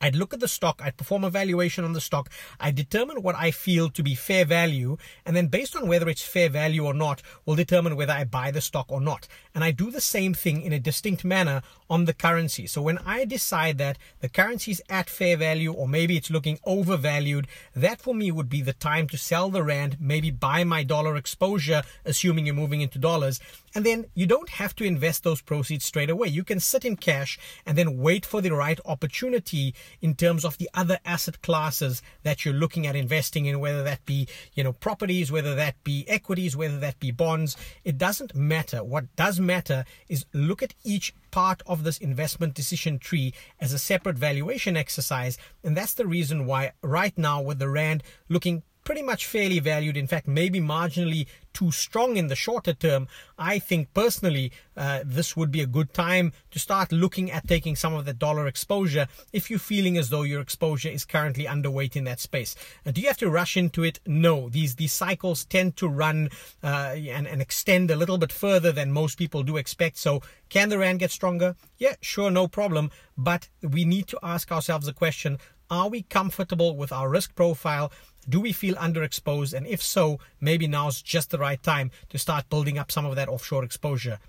I'd 0.02 0.18
look 0.18 0.34
at 0.34 0.42
the 0.42 0.48
stock, 0.50 0.82
I'd 0.84 0.98
perform 0.98 1.24
a 1.24 1.30
valuation 1.30 1.86
on 1.86 1.94
the 1.94 2.02
stock, 2.02 2.30
I 2.60 2.72
determine 2.72 3.22
what 3.22 3.36
I 3.36 3.52
feel 3.52 3.90
to 3.92 4.04
be 4.04 4.14
fair 4.14 4.44
value, 4.44 4.98
and 5.26 5.38
then 5.38 5.48
based 5.48 5.74
on 5.78 5.88
whether 5.88 6.10
it's 6.10 6.22
fair 6.22 6.50
value 6.50 6.86
or 6.86 6.94
not, 6.94 7.22
will 7.46 7.56
determine 7.56 7.96
whether 7.96 8.12
I 8.12 8.26
buy 8.26 8.52
the 8.52 8.60
stock 8.60 8.92
or 8.92 9.00
not. 9.00 9.26
And 9.56 9.64
I 9.64 9.72
do 9.72 9.90
the 9.90 10.02
same 10.02 10.34
thing 10.34 10.64
in 10.64 10.74
a 10.74 10.80
distinct 10.80 11.24
manner 11.24 11.62
on 11.92 12.06
the 12.06 12.14
currency. 12.14 12.66
So 12.66 12.82
when 12.82 12.98
I 13.00 13.26
decide 13.26 13.78
that 13.80 13.98
the 14.22 14.30
currency 14.30 14.72
is 14.72 14.82
at 14.90 15.10
fair 15.10 15.36
value 15.36 15.74
or 15.74 15.90
maybe 15.90 16.16
it's 16.16 16.32
looking 16.32 16.58
overvalued, 16.64 17.48
that 17.76 18.00
for 18.00 18.16
me 18.16 18.32
would 18.32 18.48
be 18.48 18.62
the 18.62 18.72
time 18.72 19.08
to 19.10 19.18
sell 19.18 19.50
the 19.50 19.62
rand, 19.62 19.98
maybe 20.00 20.32
buy 20.32 20.64
my 20.64 20.84
dollar 20.84 21.18
exposure, 21.18 21.84
assuming 22.06 22.46
you're 22.46 22.56
moving 22.56 22.80
into 22.80 22.98
dollars. 22.98 23.42
And 23.76 23.86
then 23.86 24.06
you 24.16 24.26
don't 24.26 24.50
have 24.50 24.74
to 24.78 24.86
invest 24.86 25.24
those 25.24 25.42
proceeds 25.42 25.84
straight 25.84 26.10
away. 26.10 26.30
You 26.30 26.46
can 26.46 26.62
sit 26.62 26.86
in 26.86 26.96
cash 26.96 27.38
and 27.66 27.78
then 27.78 27.98
wait 27.98 28.26
for 28.26 28.40
the 28.40 28.52
right 28.52 28.80
opportunity 28.86 29.76
in 30.02 30.16
terms 30.16 30.46
of 30.46 30.58
the 30.58 30.70
other 30.74 30.98
asset 31.04 31.42
classes 31.42 32.02
that 32.24 32.46
you're 32.46 32.54
looking 32.54 32.88
at 32.88 32.96
investing 32.96 33.48
in, 33.48 33.60
whether 33.60 33.84
that 33.84 34.06
be, 34.06 34.28
you 34.54 34.64
know, 34.64 34.72
properties, 34.72 35.30
whether 35.30 35.56
that 35.56 35.82
be 35.84 36.08
equities, 36.08 36.56
whether 36.56 36.80
that 36.80 37.00
be 37.00 37.12
bonds. 37.12 37.58
It 37.84 37.98
doesn't 37.98 38.34
matter. 38.34 38.82
What 38.82 39.14
does 39.18 39.42
matter 39.42 39.84
is 40.08 40.26
look 40.34 40.64
at 40.64 40.74
each 40.86 41.14
part 41.32 41.62
of 41.66 41.84
this 41.84 41.98
investment 41.98 42.54
decision 42.54 43.00
tree 43.00 43.34
as 43.60 43.74
a 43.74 43.80
separate 43.80 44.18
valuation 44.18 44.78
exercise. 44.78 45.38
And 45.64 45.76
that's 45.76 45.94
the 45.94 46.06
reason 46.06 46.46
why 46.46 46.74
right 46.84 47.18
now 47.18 47.42
with 47.42 47.60
the 47.60 47.70
Rand 47.70 48.04
looking 48.30 48.64
pretty 48.84 49.02
much 49.02 49.26
fairly 49.26 49.60
valued, 49.60 49.98
in 49.98 50.08
fact, 50.08 50.28
maybe 50.28 50.60
marginally 50.60 51.28
too 51.54 51.72
strong 51.72 52.18
in 52.18 52.28
the 52.28 52.36
shorter 52.36 52.74
term, 52.74 53.08
I 53.38 53.60
think 53.60 53.94
personally 53.94 54.52
uh, 54.78 55.02
this 55.06 55.36
would 55.36 55.52
be 55.52 55.62
a 55.62 55.68
good 55.68 55.94
time 55.94 56.32
to 56.52 56.60
start 56.60 56.92
looking 56.92 57.32
at 57.32 57.48
taking 57.48 57.76
some 57.76 57.94
of 57.94 58.06
the 58.06 58.14
dollar 58.14 58.48
exposure 58.48 59.08
if 59.34 59.50
you're 59.50 59.60
feeling 59.60 59.98
as 59.98 60.10
though 60.10 60.24
your 60.24 60.42
exposure 60.42 60.90
is 60.90 61.06
currently 61.06 61.46
underweight 61.46 61.96
in 61.96 62.06
that 62.06 62.20
space. 62.20 62.56
Uh, 62.86 62.92
do 62.92 63.02
you 63.02 63.08
have 63.08 63.18
to 63.18 63.30
rush 63.30 63.58
into 63.58 63.84
it? 63.84 64.00
No. 64.06 64.50
These 64.50 64.76
these 64.76 64.94
cycles 64.94 65.46
tend 65.46 65.76
to 65.78 65.88
run 65.88 66.30
uh, 66.64 66.96
and, 66.96 67.28
and 67.28 67.42
extend 67.42 67.92
a 67.92 67.96
little 67.96 68.18
bit 68.18 68.32
further 68.32 68.72
than 68.72 68.92
most 68.92 69.18
people 69.18 69.44
do 69.44 69.58
expect. 69.58 69.98
So 69.98 70.22
can 70.50 70.70
the 70.70 70.78
rand 70.78 71.00
get 71.00 71.12
stronger? 71.12 71.56
Yeah, 71.78 71.96
sure, 72.02 72.32
no 72.32 72.48
problem. 72.48 72.92
But 73.18 73.50
we 73.62 73.86
need 73.86 74.08
to 74.08 74.20
ask 74.24 74.52
ourselves 74.52 74.86
the 74.86 74.94
question: 74.94 75.38
Are 75.72 75.88
we 75.88 76.02
comfortable 76.02 76.76
with 76.76 76.92
our 76.92 77.10
risk 77.10 77.34
profile? 77.34 77.94
Do 78.28 78.42
we 78.42 78.52
feel 78.52 78.76
underexposed? 78.76 79.54
And 79.54 79.66
if 79.66 79.82
so, 79.82 80.20
maybe 80.42 80.68
now's 80.68 81.02
just 81.02 81.32
the 81.32 81.38
right 81.38 81.64
time 81.64 81.92
to 82.10 82.18
start 82.18 82.50
building 82.50 82.78
up 82.78 82.92
some 82.92 83.06
of 83.06 83.16
that 83.16 83.30
offshore 83.30 83.64
exposure. 83.64 84.20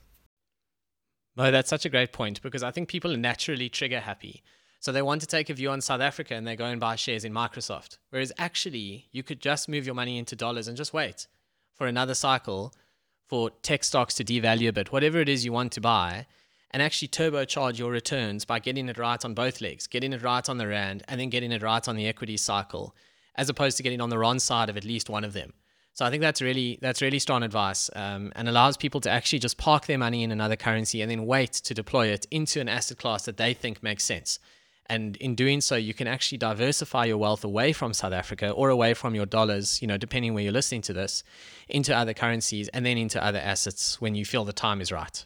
No, 1.37 1.51
that's 1.51 1.69
such 1.69 1.85
a 1.85 1.89
great 1.89 2.13
point 2.13 2.41
because 2.43 2.63
I 2.63 2.71
think 2.71 2.89
people 2.89 3.13
are 3.13 3.17
naturally 3.17 3.69
trigger 3.69 3.99
happy. 3.99 4.45
So 4.79 4.93
they 4.93 5.03
want 5.03 5.21
to 5.23 5.27
take 5.27 5.51
a 5.51 5.55
view 5.55 5.71
on 5.71 5.81
South 5.81 6.01
Africa 6.01 6.35
and 6.35 6.47
they 6.47 6.55
go 6.55 6.67
and 6.67 6.81
buy 6.81 6.95
shares 6.95 7.25
in 7.25 7.33
Microsoft. 7.33 7.99
Whereas 8.11 8.33
actually, 8.39 9.09
you 9.11 9.25
could 9.25 9.41
just 9.41 9.69
move 9.69 9.85
your 9.85 9.97
money 9.97 10.19
into 10.19 10.37
dollars 10.37 10.69
and 10.69 10.77
just 10.77 10.93
wait 10.93 11.27
for 11.75 11.89
another 11.89 12.15
cycle 12.15 12.73
for 13.29 13.51
tech 13.63 13.83
stocks 13.83 14.15
to 14.15 14.25
devalue 14.25 14.69
a 14.69 14.73
bit, 14.73 14.93
whatever 14.93 15.19
it 15.19 15.29
is 15.29 15.45
you 15.45 15.53
want 15.53 15.73
to 15.73 15.81
buy, 15.81 16.27
and 16.73 16.83
actually 16.83 17.09
turbocharge 17.09 17.79
your 17.79 17.91
returns 17.91 18.45
by 18.45 18.59
getting 18.59 18.89
it 18.89 18.99
right 18.99 19.25
on 19.25 19.35
both 19.35 19.61
legs, 19.61 19.87
getting 19.87 20.13
it 20.13 20.23
right 20.23 20.49
on 20.49 20.59
the 20.59 20.67
Rand, 20.67 21.03
and 21.09 21.21
then 21.21 21.29
getting 21.29 21.53
it 21.53 21.63
right 21.63 21.87
on 21.87 21.97
the 21.97 22.07
equity 22.07 22.37
cycle 22.37 22.95
as 23.35 23.49
opposed 23.49 23.77
to 23.77 23.83
getting 23.83 24.01
on 24.01 24.11
the 24.11 24.19
wrong 24.19 24.39
side 24.39 24.69
of 24.69 24.77
at 24.77 24.85
least 24.85 25.09
one 25.09 25.25
of 25.25 25.33
them. 25.33 25.53
So 25.95 26.07
I 26.07 26.11
think 26.11 26.23
that's 26.23 26.41
really 26.41 26.79
that's 26.81 27.03
really 27.03 27.19
strong 27.19 27.43
advice 27.43 27.91
um, 27.95 28.33
and 28.35 28.49
allows 28.49 28.79
people 28.79 29.01
to 29.03 29.11
actually 29.11 29.41
just 29.41 29.59
park 29.59 29.87
their 29.87 29.99
money 29.99 30.23
in 30.23 30.33
another 30.33 30.57
currency 30.57 31.03
and 31.03 31.11
then 31.11 31.27
wait 31.27 31.53
to 31.53 31.75
deploy 31.75 32.07
it 32.07 32.27
into 32.31 32.61
an 32.61 32.69
asset 32.69 32.99
class 32.99 33.27
that 33.27 33.37
they 33.37 33.53
think 33.53 33.83
makes 33.83 34.05
sense. 34.05 34.39
And 34.87 35.17
in 35.19 35.35
doing 35.35 35.61
so, 35.61 35.77
you 35.77 35.95
can 35.95 36.07
actually 36.07 36.39
diversify 36.39 37.05
your 37.05 37.19
wealth 37.19 37.45
away 37.45 37.73
from 37.73 37.93
South 37.93 38.13
Africa 38.13 38.51
or 38.51 38.69
away 38.69 38.95
from 38.95 39.15
your 39.15 39.27
dollars, 39.27 39.81
you 39.81 39.87
know, 39.87 39.97
depending 39.97 40.35
where 40.35 40.43
you're 40.43 40.53
listening 40.53 40.83
to 40.83 40.93
this, 40.93 41.23
into 41.69 41.97
other 41.97 42.15
currencies 42.15 42.69
and 42.69 42.85
then 42.85 42.99
into 42.99 43.23
other 43.23 43.39
assets 43.39 44.01
when 44.01 44.15
you 44.15 44.25
feel 44.25 44.45
the 44.45 44.53
time 44.53 44.81
is 44.81 44.91
right. 44.91 45.25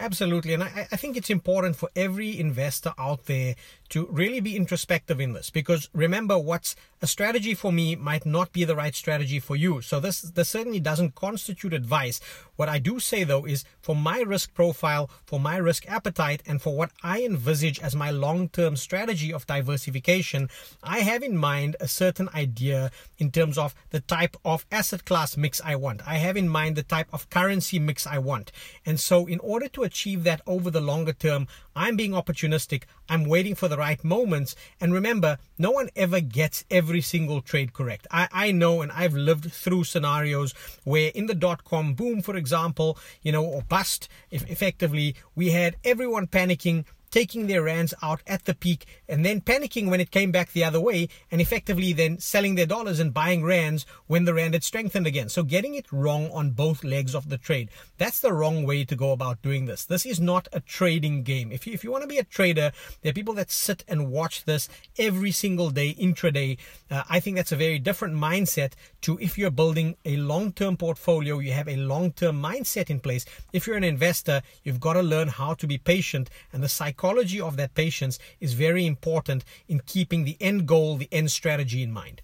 Absolutely. 0.00 0.54
And 0.54 0.62
I, 0.62 0.86
I, 0.92 0.96
think 0.96 1.16
it's 1.16 1.30
important 1.30 1.74
for 1.74 1.88
every 1.96 2.38
investor 2.38 2.94
out 2.98 3.26
there 3.26 3.56
to 3.90 4.06
really 4.10 4.40
be 4.40 4.56
introspective 4.56 5.20
in 5.20 5.32
this 5.32 5.50
because 5.50 5.88
remember 5.92 6.38
what's 6.38 6.76
a 7.00 7.06
strategy 7.06 7.54
for 7.54 7.72
me 7.72 7.94
might 7.96 8.26
not 8.26 8.52
be 8.52 8.64
the 8.64 8.74
right 8.76 8.94
strategy 8.94 9.38
for 9.38 9.56
you. 9.56 9.80
So 9.80 10.00
this, 10.00 10.20
this 10.20 10.48
certainly 10.48 10.80
doesn't 10.80 11.14
constitute 11.14 11.72
advice. 11.72 12.20
What 12.56 12.68
I 12.68 12.78
do 12.78 12.98
say 12.98 13.24
though 13.24 13.46
is 13.46 13.64
for 13.80 13.94
my 13.94 14.20
risk 14.20 14.52
profile, 14.52 15.08
for 15.24 15.38
my 15.38 15.56
risk 15.56 15.88
appetite, 15.88 16.42
and 16.46 16.60
for 16.60 16.76
what 16.76 16.90
I 17.02 17.22
envisage 17.22 17.78
as 17.80 17.94
my 17.94 18.10
long-term 18.10 18.76
strategy 18.76 19.32
of 19.32 19.46
diversification, 19.46 20.48
I 20.82 21.00
have 21.00 21.22
in 21.22 21.36
mind 21.36 21.76
a 21.80 21.88
certain 21.88 22.28
idea 22.34 22.90
in 23.18 23.30
terms 23.30 23.56
of 23.56 23.74
the 23.90 24.00
type 24.00 24.36
of 24.44 24.66
asset 24.72 25.04
class 25.04 25.36
mix 25.36 25.60
I 25.64 25.76
want. 25.76 26.06
I 26.06 26.16
have 26.16 26.36
in 26.36 26.48
mind 26.48 26.76
the 26.76 26.82
type 26.82 27.08
of 27.12 27.30
currency 27.30 27.78
mix 27.78 28.06
I 28.06 28.18
want. 28.18 28.50
And 28.84 28.98
so 28.98 29.26
in 29.26 29.38
order 29.40 29.68
to 29.68 29.82
achieve 29.84 30.24
that 30.24 30.40
over 30.46 30.70
the 30.70 30.80
longer 30.80 31.12
term, 31.12 31.46
I'm 31.76 31.96
being 31.96 32.12
opportunistic. 32.12 32.82
I'm 33.08 33.24
waiting 33.24 33.54
for 33.54 33.68
the 33.68 33.76
right 33.76 34.02
moments. 34.04 34.54
And 34.80 34.92
remember, 34.92 35.38
no 35.58 35.70
one 35.70 35.88
ever 35.96 36.20
gets 36.20 36.64
every 36.70 37.00
single 37.00 37.40
trade 37.40 37.72
correct. 37.72 38.06
I, 38.10 38.28
I 38.32 38.52
know 38.52 38.82
and 38.82 38.92
I've 38.92 39.14
lived 39.14 39.52
through 39.52 39.84
scenarios 39.84 40.54
where 40.84 41.10
in 41.14 41.26
the 41.26 41.34
dot 41.34 41.64
com 41.64 41.94
boom, 41.94 42.22
for 42.22 42.36
example, 42.36 42.98
you 43.22 43.32
know, 43.32 43.44
or 43.44 43.62
bust, 43.62 44.08
if 44.30 44.48
effectively, 44.50 45.14
we 45.34 45.50
had 45.50 45.76
everyone 45.84 46.26
panicking 46.26 46.84
taking 47.10 47.46
their 47.46 47.62
rands 47.62 47.94
out 48.02 48.20
at 48.26 48.44
the 48.44 48.54
peak 48.54 48.86
and 49.08 49.24
then 49.24 49.40
panicking 49.40 49.88
when 49.88 50.00
it 50.00 50.10
came 50.10 50.30
back 50.30 50.52
the 50.52 50.64
other 50.64 50.80
way 50.80 51.08
and 51.30 51.40
effectively 51.40 51.92
then 51.92 52.18
selling 52.18 52.54
their 52.54 52.66
dollars 52.66 53.00
and 53.00 53.14
buying 53.14 53.42
rands 53.42 53.86
when 54.06 54.24
the 54.24 54.34
rand 54.34 54.54
had 54.54 54.64
strengthened 54.64 55.06
again. 55.06 55.28
So 55.28 55.42
getting 55.42 55.74
it 55.74 55.90
wrong 55.90 56.30
on 56.30 56.50
both 56.50 56.84
legs 56.84 57.14
of 57.14 57.28
the 57.28 57.38
trade. 57.38 57.70
That's 57.96 58.20
the 58.20 58.32
wrong 58.32 58.64
way 58.64 58.84
to 58.84 58.96
go 58.96 59.12
about 59.12 59.42
doing 59.42 59.64
this. 59.64 59.84
This 59.84 60.04
is 60.04 60.20
not 60.20 60.48
a 60.52 60.60
trading 60.60 61.22
game. 61.22 61.52
If 61.52 61.66
you, 61.66 61.72
if 61.72 61.82
you 61.82 61.90
want 61.90 62.02
to 62.02 62.08
be 62.08 62.18
a 62.18 62.24
trader, 62.24 62.72
there 63.00 63.10
are 63.10 63.14
people 63.14 63.34
that 63.34 63.50
sit 63.50 63.84
and 63.88 64.10
watch 64.10 64.44
this 64.44 64.68
every 64.98 65.32
single 65.32 65.70
day 65.70 65.94
intraday. 65.94 66.58
Uh, 66.90 67.02
I 67.08 67.20
think 67.20 67.36
that's 67.36 67.52
a 67.52 67.56
very 67.56 67.78
different 67.78 68.14
mindset 68.14 68.72
to 69.02 69.18
if 69.20 69.38
you're 69.38 69.50
building 69.50 69.96
a 70.04 70.16
long-term 70.16 70.76
portfolio, 70.76 71.38
you 71.38 71.52
have 71.52 71.68
a 71.68 71.76
long-term 71.76 72.40
mindset 72.40 72.90
in 72.90 73.00
place. 73.00 73.24
If 73.52 73.66
you're 73.66 73.76
an 73.76 73.84
investor, 73.84 74.42
you've 74.64 74.80
got 74.80 74.94
to 74.94 75.02
learn 75.02 75.28
how 75.28 75.54
to 75.54 75.66
be 75.66 75.78
patient 75.78 76.30
and 76.52 76.62
the 76.62 76.68
psychology 76.68 76.97
psychology 76.98 77.40
of 77.40 77.56
that 77.56 77.74
patience 77.74 78.18
is 78.40 78.54
very 78.54 78.84
important 78.84 79.44
in 79.68 79.80
keeping 79.86 80.24
the 80.24 80.36
end 80.40 80.66
goal, 80.66 80.96
the 80.96 81.08
end 81.12 81.30
strategy 81.30 81.82
in 81.82 81.92
mind. 81.92 82.22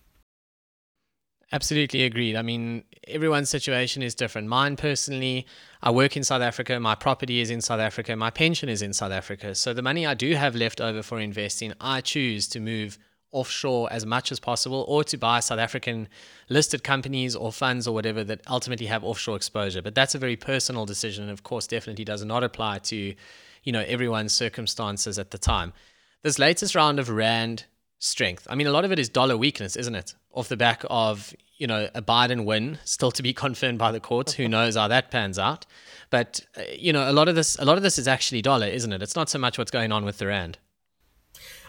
Absolutely 1.52 2.02
agreed. 2.02 2.35
I 2.35 2.43
mean, 2.43 2.83
everyone's 3.07 3.49
situation 3.49 4.02
is 4.02 4.14
different. 4.16 4.49
Mine 4.49 4.76
personally, 4.76 5.47
I 5.83 5.90
work 5.93 6.16
in 6.16 6.25
South 6.25 6.43
Africa, 6.43 6.81
my 6.81 6.97
property 6.97 7.40
is 7.40 7.50
in 7.50 7.61
South 7.61 7.78
Africa, 7.78 8.16
my 8.16 8.31
pension 8.31 8.69
is 8.69 8.83
in 8.83 8.93
South 8.93 9.12
Africa. 9.12 9.54
So 9.54 9.73
the 9.73 9.83
money 9.83 10.04
I 10.04 10.14
do 10.14 10.35
have 10.35 10.57
left 10.57 10.81
over 10.81 11.02
for 11.02 11.21
investing, 11.21 11.73
I 11.81 12.00
choose 12.00 12.49
to 12.49 12.61
move 12.61 12.99
offshore 13.31 13.93
as 13.93 14.07
much 14.07 14.33
as 14.33 14.40
possible 14.40 14.85
or 14.88 15.04
to 15.04 15.16
buy 15.16 15.40
South 15.40 15.59
African 15.59 16.09
listed 16.49 16.83
companies 16.83 17.37
or 17.37 17.52
funds 17.52 17.87
or 17.87 17.95
whatever 17.95 18.25
that 18.25 18.40
ultimately 18.49 18.87
have 18.87 19.04
offshore 19.04 19.37
exposure. 19.37 19.83
But 19.83 19.95
that's 19.95 20.14
a 20.14 20.19
very 20.19 20.37
personal 20.37 20.87
decision 20.87 21.25
and 21.25 21.33
of 21.33 21.45
course 21.45 21.66
definitely 21.66 22.04
does 22.04 22.25
not 22.25 22.43
apply 22.43 22.78
to 22.78 23.14
you 23.64 23.73
know 23.73 23.85
everyone's 23.87 24.33
circumstances 24.33 25.18
at 25.18 25.30
the 25.30 25.38
time. 25.38 25.73
This 26.23 26.38
latest 26.38 26.75
round 26.75 26.99
of 26.99 27.09
rand 27.09 27.64
strength. 27.99 28.47
I 28.49 28.54
mean, 28.54 28.66
a 28.66 28.71
lot 28.71 28.85
of 28.85 28.92
it 28.92 28.99
is 28.99 29.09
dollar 29.09 29.37
weakness, 29.37 29.76
isn't 29.76 29.94
it? 29.94 30.14
Off 30.33 30.49
the 30.49 30.56
back 30.56 30.85
of 30.88 31.35
you 31.56 31.66
know 31.66 31.88
a 31.94 32.02
Biden 32.02 32.44
win, 32.44 32.78
still 32.85 33.11
to 33.12 33.23
be 33.23 33.33
confirmed 33.44 33.78
by 33.78 33.90
the 33.90 34.00
courts. 34.00 34.35
Who 34.35 34.49
knows 34.49 34.76
how 34.76 34.88
that 34.88 35.11
pans 35.11 35.38
out? 35.38 35.66
But 36.11 36.47
uh, 36.56 36.62
you 36.76 36.92
know, 36.92 37.11
a 37.11 37.12
lot 37.12 37.28
of 37.28 37.35
this, 37.35 37.59
a 37.59 37.64
lot 37.64 37.76
of 37.76 37.83
this 37.83 37.99
is 37.99 38.06
actually 38.06 38.42
dollar, 38.42 38.66
isn't 38.66 38.92
it? 38.92 39.02
It's 39.02 39.16
not 39.16 39.28
so 39.28 39.38
much 39.38 39.59
what's 39.59 39.71
going 39.71 39.92
on 39.92 40.04
with 40.04 40.18
the 40.18 40.26
rand. 40.26 40.59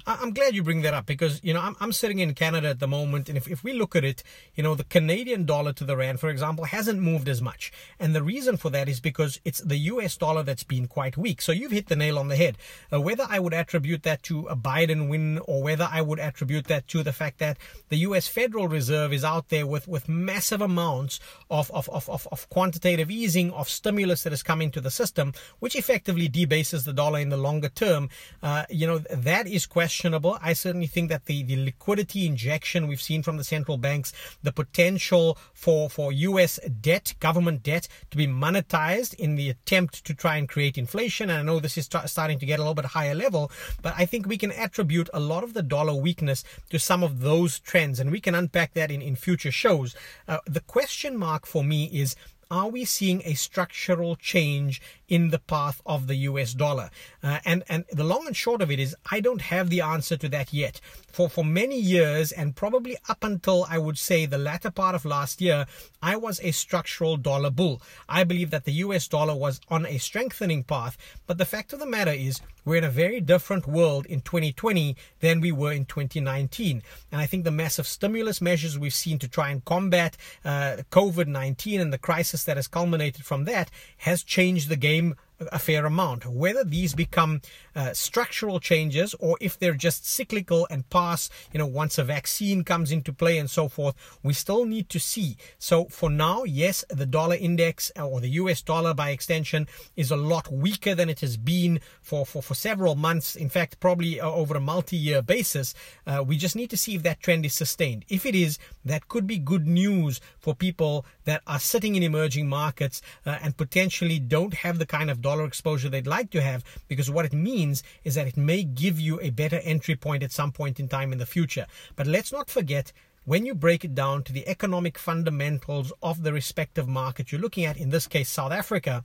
I'm 0.07 0.33
glad 0.33 0.53
you 0.53 0.61
bring 0.61 0.83
that 0.83 0.93
up 0.93 1.07
because, 1.07 1.39
you 1.43 1.51
know, 1.51 1.61
I'm, 1.61 1.75
I'm 1.79 1.91
sitting 1.91 2.19
in 2.19 2.35
Canada 2.35 2.69
at 2.69 2.79
the 2.79 2.87
moment. 2.87 3.27
And 3.27 3.37
if, 3.37 3.47
if 3.47 3.63
we 3.63 3.73
look 3.73 3.95
at 3.95 4.03
it, 4.03 4.21
you 4.53 4.61
know, 4.61 4.75
the 4.75 4.83
Canadian 4.83 5.45
dollar 5.45 5.73
to 5.73 5.83
the 5.83 5.97
Rand, 5.97 6.19
for 6.19 6.29
example, 6.29 6.65
hasn't 6.65 6.99
moved 6.99 7.27
as 7.27 7.41
much. 7.41 7.71
And 7.99 8.13
the 8.13 8.21
reason 8.21 8.55
for 8.55 8.69
that 8.69 8.87
is 8.87 8.99
because 8.99 9.39
it's 9.43 9.61
the 9.61 9.77
US 9.77 10.15
dollar 10.15 10.43
that's 10.43 10.63
been 10.63 10.87
quite 10.87 11.17
weak. 11.17 11.41
So 11.41 11.51
you've 11.51 11.71
hit 11.71 11.87
the 11.87 11.95
nail 11.95 12.19
on 12.19 12.27
the 12.27 12.35
head. 12.35 12.59
Uh, 12.93 13.01
whether 13.01 13.25
I 13.27 13.39
would 13.39 13.53
attribute 13.53 14.03
that 14.03 14.21
to 14.23 14.45
a 14.45 14.55
Biden 14.55 15.09
win 15.09 15.39
or 15.39 15.63
whether 15.63 15.89
I 15.91 16.03
would 16.03 16.19
attribute 16.19 16.67
that 16.67 16.87
to 16.89 17.01
the 17.01 17.13
fact 17.13 17.39
that 17.39 17.57
the 17.89 17.97
US 17.97 18.27
Federal 18.27 18.67
Reserve 18.67 19.11
is 19.11 19.23
out 19.23 19.49
there 19.49 19.65
with, 19.65 19.87
with 19.87 20.07
massive 20.07 20.61
amounts 20.61 21.19
of, 21.49 21.71
of, 21.71 21.89
of, 21.89 22.07
of, 22.09 22.27
of 22.31 22.47
quantitative 22.49 23.09
easing, 23.09 23.49
of 23.53 23.67
stimulus 23.67 24.21
that 24.21 24.33
is 24.33 24.43
coming 24.43 24.69
to 24.69 24.81
the 24.81 24.91
system, 24.91 25.33
which 25.57 25.75
effectively 25.75 26.27
debases 26.27 26.83
the 26.83 26.93
dollar 26.93 27.19
in 27.19 27.29
the 27.29 27.37
longer 27.37 27.69
term, 27.69 28.07
uh, 28.43 28.65
you 28.69 28.85
know, 28.85 28.99
that 28.99 29.47
is 29.47 29.65
questionable 29.65 29.94
questionable. 29.95 30.37
I 30.41 30.51
certainly 30.51 30.87
think 30.87 31.07
that 31.07 31.23
the, 31.23 31.41
the 31.43 31.55
liquidity 31.55 32.25
injection 32.25 32.87
we've 32.87 33.01
seen 33.01 33.23
from 33.23 33.37
the 33.37 33.45
central 33.45 33.77
banks, 33.77 34.11
the 34.43 34.51
potential 34.51 35.37
for, 35.53 35.89
for 35.89 36.11
US 36.11 36.59
debt, 36.81 37.13
government 37.21 37.63
debt, 37.63 37.87
to 38.11 38.17
be 38.17 38.27
monetized 38.27 39.13
in 39.13 39.35
the 39.35 39.49
attempt 39.49 40.03
to 40.03 40.13
try 40.13 40.35
and 40.35 40.49
create 40.49 40.77
inflation. 40.77 41.29
And 41.29 41.39
I 41.39 41.43
know 41.43 41.61
this 41.61 41.77
is 41.77 41.85
starting 41.85 42.39
to 42.39 42.45
get 42.45 42.59
a 42.59 42.61
little 42.61 42.73
bit 42.73 42.83
higher 42.85 43.15
level, 43.15 43.49
but 43.81 43.93
I 43.95 44.05
think 44.05 44.27
we 44.27 44.37
can 44.37 44.51
attribute 44.51 45.09
a 45.13 45.21
lot 45.21 45.45
of 45.45 45.53
the 45.53 45.63
dollar 45.63 45.95
weakness 45.95 46.43
to 46.71 46.77
some 46.77 47.01
of 47.01 47.21
those 47.21 47.59
trends. 47.59 47.97
And 48.01 48.11
we 48.11 48.19
can 48.19 48.35
unpack 48.35 48.73
that 48.73 48.91
in, 48.91 49.01
in 49.01 49.15
future 49.15 49.51
shows. 49.51 49.95
Uh, 50.27 50.39
the 50.45 50.59
question 50.59 51.15
mark 51.15 51.45
for 51.45 51.63
me 51.63 51.85
is 51.85 52.17
are 52.55 52.69
we 52.69 52.85
seeing 52.85 53.21
a 53.25 53.33
structural 53.33 54.15
change 54.15 54.81
in 55.09 55.29
the 55.29 55.39
path 55.39 55.81
of 55.85 56.07
the 56.07 56.15
US 56.29 56.53
dollar? 56.53 56.89
Uh, 57.21 57.39
and, 57.43 57.63
and 57.67 57.83
the 57.91 58.05
long 58.05 58.25
and 58.27 58.35
short 58.35 58.61
of 58.61 58.71
it 58.71 58.79
is, 58.79 58.95
I 59.11 59.19
don't 59.19 59.41
have 59.41 59.69
the 59.69 59.81
answer 59.81 60.15
to 60.15 60.29
that 60.29 60.53
yet. 60.53 60.79
For, 61.11 61.27
for 61.29 61.43
many 61.43 61.77
years, 61.77 62.31
and 62.31 62.55
probably 62.55 62.95
up 63.09 63.25
until 63.25 63.65
I 63.69 63.77
would 63.77 63.97
say 63.97 64.25
the 64.25 64.37
latter 64.37 64.71
part 64.71 64.95
of 64.95 65.03
last 65.03 65.41
year, 65.41 65.65
I 66.01 66.15
was 66.15 66.39
a 66.41 66.51
structural 66.51 67.17
dollar 67.17 67.49
bull. 67.49 67.81
I 68.07 68.23
believe 68.23 68.51
that 68.51 68.63
the 68.63 68.79
US 68.85 69.09
dollar 69.09 69.35
was 69.35 69.59
on 69.67 69.85
a 69.85 69.97
strengthening 69.97 70.63
path. 70.63 70.97
But 71.27 71.37
the 71.37 71.45
fact 71.45 71.73
of 71.73 71.79
the 71.79 71.85
matter 71.85 72.13
is, 72.13 72.39
we're 72.65 72.77
in 72.77 72.83
a 72.83 72.89
very 72.89 73.21
different 73.21 73.67
world 73.67 74.05
in 74.07 74.21
2020 74.21 74.97
than 75.19 75.39
we 75.39 75.51
were 75.51 75.71
in 75.71 75.85
2019. 75.85 76.81
And 77.11 77.21
I 77.21 77.25
think 77.25 77.43
the 77.43 77.51
massive 77.51 77.87
stimulus 77.87 78.41
measures 78.41 78.77
we've 78.77 78.93
seen 78.93 79.19
to 79.19 79.27
try 79.27 79.49
and 79.51 79.63
combat 79.63 80.17
uh, 80.43 80.77
COVID 80.91 81.27
19 81.27 81.79
and 81.79 81.93
the 81.93 81.97
crisis 81.97 82.43
that 82.43 82.57
has 82.57 82.67
culminated 82.67 83.23
from 83.23 83.45
that 83.45 83.69
has 83.97 84.23
changed 84.23 84.67
the 84.67 84.75
game 84.75 85.15
a 85.39 85.59
fair 85.59 85.85
amount. 85.85 86.25
Whether 86.25 86.63
these 86.63 86.93
become 86.93 87.41
uh, 87.75 87.93
structural 87.93 88.59
changes 88.59 89.13
or 89.19 89.37
if 89.41 89.57
they're 89.59 89.73
just 89.73 90.05
cyclical 90.05 90.67
and 90.69 90.89
pass, 90.89 91.29
you 91.51 91.59
know, 91.59 91.65
once 91.65 91.97
a 91.97 92.03
vaccine 92.03 92.63
comes 92.63 92.91
into 92.91 93.11
play 93.11 93.37
and 93.37 93.49
so 93.49 93.67
forth, 93.67 93.95
we 94.23 94.33
still 94.33 94.65
need 94.65 94.89
to 94.89 94.99
see. 94.99 95.37
So 95.57 95.85
for 95.85 96.09
now, 96.09 96.43
yes, 96.43 96.85
the 96.89 97.05
dollar 97.05 97.35
index 97.35 97.91
uh, 97.97 98.07
or 98.07 98.21
the 98.21 98.29
US 98.29 98.61
dollar 98.61 98.93
by 98.93 99.09
extension 99.09 99.67
is 99.95 100.11
a 100.11 100.15
lot 100.15 100.51
weaker 100.51 100.95
than 100.95 101.09
it 101.09 101.19
has 101.21 101.37
been 101.37 101.79
for, 102.01 102.25
for, 102.25 102.41
for 102.41 102.55
several 102.55 102.95
months. 102.95 103.35
In 103.35 103.49
fact, 103.49 103.79
probably 103.79 104.19
uh, 104.19 104.29
over 104.29 104.55
a 104.55 104.61
multi-year 104.61 105.21
basis. 105.21 105.73
Uh, 106.07 106.23
we 106.25 106.37
just 106.37 106.55
need 106.55 106.69
to 106.69 106.77
see 106.77 106.95
if 106.95 107.03
that 107.03 107.21
trend 107.21 107.45
is 107.45 107.53
sustained. 107.53 108.05
If 108.07 108.25
it 108.25 108.35
is, 108.35 108.57
that 108.83 109.07
could 109.07 109.27
be 109.27 109.37
good 109.37 109.67
news 109.67 110.21
for 110.39 110.55
people 110.55 111.05
that 111.25 111.41
are 111.45 111.59
sitting 111.59 111.95
in 111.95 112.03
emerging 112.03 112.47
markets 112.47 113.01
uh, 113.25 113.37
and 113.41 113.57
potentially 113.57 114.19
don't 114.19 114.53
have 114.53 114.79
the 114.79 114.85
kind 114.85 115.09
of 115.09 115.21
dollar 115.21 115.45
exposure 115.45 115.89
they'd 115.89 116.07
like 116.07 116.29
to 116.31 116.41
have 116.41 116.63
because 116.87 117.11
what 117.11 117.25
it 117.25 117.33
means 117.33 117.83
is 118.03 118.15
that 118.15 118.27
it 118.27 118.37
may 118.37 118.63
give 118.63 118.99
you 118.99 119.19
a 119.21 119.29
better 119.29 119.59
entry 119.63 119.95
point 119.95 120.23
at 120.23 120.31
some 120.31 120.51
point 120.51 120.79
in 120.79 120.87
time 120.87 121.11
in 121.11 121.19
the 121.19 121.25
future. 121.25 121.65
But 121.95 122.07
let's 122.07 122.31
not 122.31 122.49
forget 122.49 122.91
when 123.25 123.45
you 123.45 123.55
break 123.55 123.83
it 123.83 123.95
down 123.95 124.23
to 124.23 124.33
the 124.33 124.47
economic 124.47 124.99
fundamentals 124.99 125.91
of 126.03 126.21
the 126.21 126.31
respective 126.31 126.87
market 126.87 127.31
you're 127.31 127.41
looking 127.41 127.65
at, 127.65 127.75
in 127.75 127.89
this 127.89 128.07
case, 128.07 128.29
South 128.29 128.51
Africa, 128.51 129.03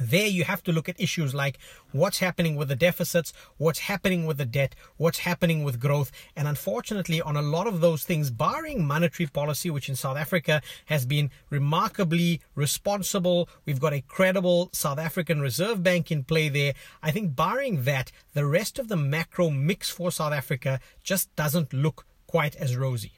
there 0.00 0.26
you 0.26 0.44
have 0.44 0.62
to 0.64 0.72
look 0.72 0.88
at 0.88 1.00
issues 1.00 1.34
like 1.34 1.58
what's 1.92 2.18
happening 2.18 2.56
with 2.56 2.68
the 2.68 2.76
deficits, 2.76 3.32
what's 3.56 3.80
happening 3.80 4.26
with 4.26 4.38
the 4.38 4.44
debt, 4.44 4.74
what's 4.96 5.18
happening 5.18 5.64
with 5.64 5.80
growth. 5.80 6.10
And 6.36 6.46
unfortunately, 6.46 7.20
on 7.22 7.36
a 7.36 7.42
lot 7.42 7.66
of 7.66 7.80
those 7.80 8.04
things, 8.04 8.30
barring 8.30 8.86
monetary 8.86 9.26
policy, 9.26 9.70
which 9.70 9.88
in 9.88 9.96
South 9.96 10.16
Africa 10.16 10.62
has 10.86 11.06
been 11.06 11.30
remarkably 11.50 12.40
responsible, 12.54 13.48
we've 13.64 13.80
got 13.80 13.92
a 13.92 14.02
credible 14.02 14.70
South 14.72 14.98
African 14.98 15.40
Reserve 15.40 15.82
Bank 15.82 16.10
in 16.10 16.24
play 16.24 16.48
there. 16.48 16.74
I 17.02 17.10
think 17.10 17.34
barring 17.34 17.84
that, 17.84 18.12
the 18.34 18.46
rest 18.46 18.78
of 18.78 18.88
the 18.88 18.96
macro 18.96 19.50
mix 19.50 19.90
for 19.90 20.10
South 20.10 20.32
Africa 20.32 20.80
just 21.02 21.34
doesn't 21.36 21.72
look 21.72 22.06
quite 22.26 22.54
as 22.56 22.76
rosy. 22.76 23.17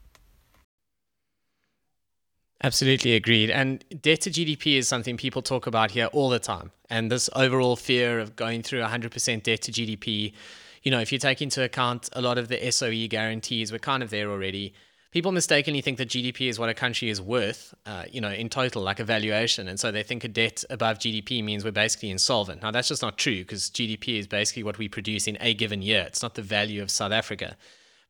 Absolutely 2.62 3.14
agreed. 3.14 3.50
And 3.50 3.82
debt 4.02 4.20
to 4.22 4.30
GDP 4.30 4.76
is 4.76 4.86
something 4.86 5.16
people 5.16 5.40
talk 5.40 5.66
about 5.66 5.92
here 5.92 6.06
all 6.06 6.28
the 6.28 6.38
time. 6.38 6.72
And 6.90 7.10
this 7.10 7.30
overall 7.34 7.74
fear 7.74 8.18
of 8.18 8.36
going 8.36 8.62
through 8.62 8.80
100% 8.80 9.42
debt 9.42 9.62
to 9.62 9.72
GDP, 9.72 10.34
you 10.82 10.90
know, 10.90 11.00
if 11.00 11.10
you 11.10 11.18
take 11.18 11.40
into 11.40 11.62
account 11.62 12.10
a 12.12 12.20
lot 12.20 12.36
of 12.36 12.48
the 12.48 12.70
SOE 12.70 13.06
guarantees, 13.08 13.72
we're 13.72 13.78
kind 13.78 14.02
of 14.02 14.10
there 14.10 14.30
already. 14.30 14.74
People 15.10 15.32
mistakenly 15.32 15.80
think 15.80 15.96
that 15.98 16.08
GDP 16.08 16.48
is 16.48 16.58
what 16.58 16.68
a 16.68 16.74
country 16.74 17.08
is 17.08 17.20
worth, 17.20 17.74
uh, 17.86 18.04
you 18.12 18.20
know, 18.20 18.30
in 18.30 18.48
total, 18.50 18.82
like 18.82 19.00
a 19.00 19.04
valuation. 19.04 19.66
And 19.66 19.80
so 19.80 19.90
they 19.90 20.02
think 20.02 20.22
a 20.22 20.28
debt 20.28 20.62
above 20.68 20.98
GDP 20.98 21.42
means 21.42 21.64
we're 21.64 21.72
basically 21.72 22.10
insolvent. 22.10 22.62
Now, 22.62 22.70
that's 22.70 22.88
just 22.88 23.02
not 23.02 23.16
true 23.16 23.38
because 23.38 23.70
GDP 23.70 24.18
is 24.18 24.26
basically 24.26 24.64
what 24.64 24.78
we 24.78 24.88
produce 24.88 25.26
in 25.26 25.38
a 25.40 25.54
given 25.54 25.80
year. 25.80 26.04
It's 26.06 26.22
not 26.22 26.34
the 26.34 26.42
value 26.42 26.82
of 26.82 26.90
South 26.90 27.10
Africa. 27.10 27.56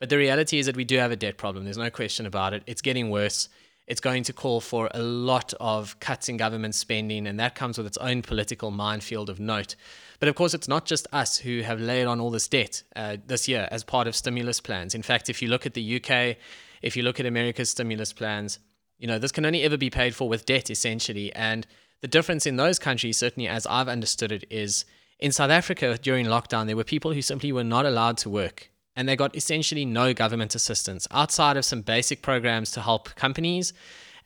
But 0.00 0.08
the 0.08 0.18
reality 0.18 0.58
is 0.58 0.66
that 0.66 0.76
we 0.76 0.84
do 0.84 0.98
have 0.98 1.12
a 1.12 1.16
debt 1.16 1.38
problem. 1.38 1.64
There's 1.64 1.78
no 1.78 1.90
question 1.90 2.26
about 2.26 2.52
it. 2.52 2.64
It's 2.66 2.82
getting 2.82 3.10
worse 3.10 3.48
it's 3.90 4.00
going 4.00 4.22
to 4.22 4.32
call 4.32 4.60
for 4.60 4.88
a 4.94 5.02
lot 5.02 5.52
of 5.58 5.98
cuts 5.98 6.28
in 6.28 6.36
government 6.36 6.76
spending, 6.76 7.26
and 7.26 7.40
that 7.40 7.56
comes 7.56 7.76
with 7.76 7.88
its 7.88 7.96
own 7.96 8.22
political 8.22 8.70
minefield 8.70 9.28
of 9.28 9.40
note. 9.40 9.74
But 10.20 10.28
of 10.28 10.36
course, 10.36 10.54
it's 10.54 10.68
not 10.68 10.86
just 10.86 11.08
us 11.12 11.38
who 11.38 11.62
have 11.62 11.80
laid 11.80 12.06
on 12.06 12.20
all 12.20 12.30
this 12.30 12.46
debt 12.46 12.84
uh, 12.94 13.16
this 13.26 13.48
year 13.48 13.66
as 13.72 13.82
part 13.82 14.06
of 14.06 14.14
stimulus 14.14 14.60
plans. 14.60 14.94
In 14.94 15.02
fact, 15.02 15.28
if 15.28 15.42
you 15.42 15.48
look 15.48 15.66
at 15.66 15.74
the 15.74 15.96
UK, 15.96 16.36
if 16.82 16.96
you 16.96 17.02
look 17.02 17.18
at 17.18 17.26
America's 17.26 17.70
stimulus 17.70 18.12
plans, 18.12 18.60
you 19.00 19.08
know, 19.08 19.18
this 19.18 19.32
can 19.32 19.44
only 19.44 19.64
ever 19.64 19.76
be 19.76 19.90
paid 19.90 20.14
for 20.14 20.28
with 20.28 20.46
debt, 20.46 20.70
essentially. 20.70 21.34
And 21.34 21.66
The 22.00 22.08
difference 22.08 22.46
in 22.46 22.56
those 22.56 22.78
countries, 22.78 23.18
certainly 23.18 23.48
as 23.48 23.66
I've 23.66 23.88
understood 23.88 24.30
it, 24.30 24.44
is 24.50 24.84
in 25.18 25.32
South 25.32 25.50
Africa 25.50 25.98
during 26.00 26.26
lockdown, 26.26 26.66
there 26.66 26.76
were 26.76 26.84
people 26.84 27.12
who 27.12 27.22
simply 27.22 27.50
were 27.50 27.64
not 27.64 27.84
allowed 27.84 28.18
to 28.18 28.30
work 28.30 28.70
and 29.00 29.08
they 29.08 29.16
got 29.16 29.34
essentially 29.34 29.86
no 29.86 30.12
government 30.12 30.54
assistance 30.54 31.08
outside 31.10 31.56
of 31.56 31.64
some 31.64 31.80
basic 31.80 32.20
programs 32.20 32.70
to 32.70 32.82
help 32.82 33.14
companies 33.14 33.72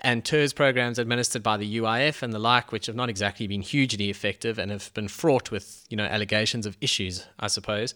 and 0.01 0.25
TERS 0.25 0.53
programs 0.53 0.99
administered 0.99 1.45
by 1.45 1.57
the 1.57 1.79
UIF 1.79 2.25
and 2.25 2.33
the 2.33 2.41
like, 2.41 2.73
which 2.73 2.87
have 2.87 2.97
not 2.97 3.09
exactly 3.09 3.47
been 3.47 3.63
hugely 3.63 4.11
effective 4.11 4.59
and 4.59 4.73
have 4.73 4.93
been 4.93 5.07
fraught 5.07 5.53
with, 5.53 5.87
you 5.91 5.97
know, 5.97 6.03
allegations 6.03 6.67
of 6.67 6.77
issues, 6.81 7.25
I 7.39 7.47
suppose. 7.47 7.95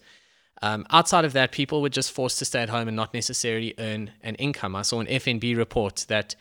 Um, 0.61 0.87
outside 0.89 1.25
of 1.25 1.33
that, 1.33 1.51
people 1.51 1.81
were 1.81 1.89
just 1.89 2.13
forced 2.13 2.39
to 2.39 2.45
stay 2.45 2.61
at 2.61 2.69
home 2.69 2.87
and 2.87 2.95
not 2.95 3.13
necessarily 3.13 3.75
earn 3.77 4.11
an 4.23 4.35
income. 4.35 4.73
I 4.73 4.83
saw 4.83 5.01
an 5.01 5.07
FNB 5.07 5.57
report 5.57 6.05
that 6.07 6.37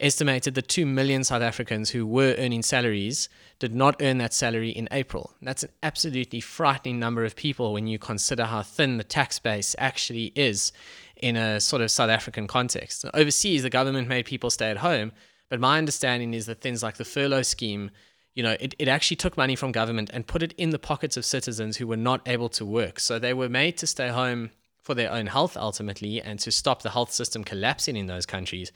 estimated 0.00 0.54
that 0.54 0.68
2 0.68 0.86
million 0.86 1.22
South 1.22 1.42
Africans 1.42 1.90
who 1.90 2.06
were 2.06 2.34
earning 2.38 2.62
salaries 2.62 3.28
did 3.58 3.74
not 3.74 4.00
earn 4.00 4.18
that 4.18 4.32
salary 4.32 4.70
in 4.70 4.88
April. 4.90 5.34
That's 5.42 5.62
an 5.62 5.70
absolutely 5.82 6.40
frightening 6.40 6.98
number 6.98 7.24
of 7.24 7.36
people 7.36 7.72
when 7.72 7.86
you 7.86 7.98
consider 7.98 8.46
how 8.46 8.62
thin 8.62 8.96
the 8.96 9.04
tax 9.04 9.38
base 9.38 9.76
actually 9.78 10.32
is 10.34 10.72
in 11.16 11.36
a 11.36 11.60
sort 11.60 11.82
of 11.82 11.90
South 11.90 12.10
African 12.10 12.46
context. 12.46 13.04
Overseas, 13.14 13.62
the 13.62 13.70
government 13.70 14.08
made 14.08 14.24
people 14.24 14.50
stay 14.50 14.70
at 14.70 14.78
home, 14.78 15.12
but 15.48 15.60
my 15.60 15.78
understanding 15.78 16.34
is 16.34 16.46
that 16.46 16.60
things 16.60 16.82
like 16.82 16.96
the 16.96 17.04
furlough 17.04 17.42
scheme, 17.42 17.90
you 18.34 18.42
know, 18.42 18.56
it, 18.58 18.74
it 18.78 18.88
actually 18.88 19.16
took 19.16 19.36
money 19.36 19.54
from 19.54 19.70
government 19.72 20.10
and 20.12 20.26
put 20.26 20.42
it 20.42 20.54
in 20.56 20.70
the 20.70 20.78
pockets 20.78 21.16
of 21.16 21.24
citizens 21.24 21.76
who 21.76 21.86
were 21.86 21.96
not 21.96 22.26
able 22.26 22.48
to 22.48 22.64
work. 22.64 22.98
So 22.98 23.18
they 23.18 23.34
were 23.34 23.48
made 23.48 23.76
to 23.78 23.86
stay 23.86 24.08
home 24.08 24.50
for 24.82 24.94
their 24.94 25.12
own 25.12 25.26
health 25.26 25.56
ultimately 25.56 26.22
and 26.22 26.38
to 26.40 26.50
stop 26.50 26.82
the 26.82 26.90
health 26.90 27.12
system 27.12 27.44
collapsing 27.44 27.96
in 27.96 28.06
those 28.06 28.24
countries 28.24 28.72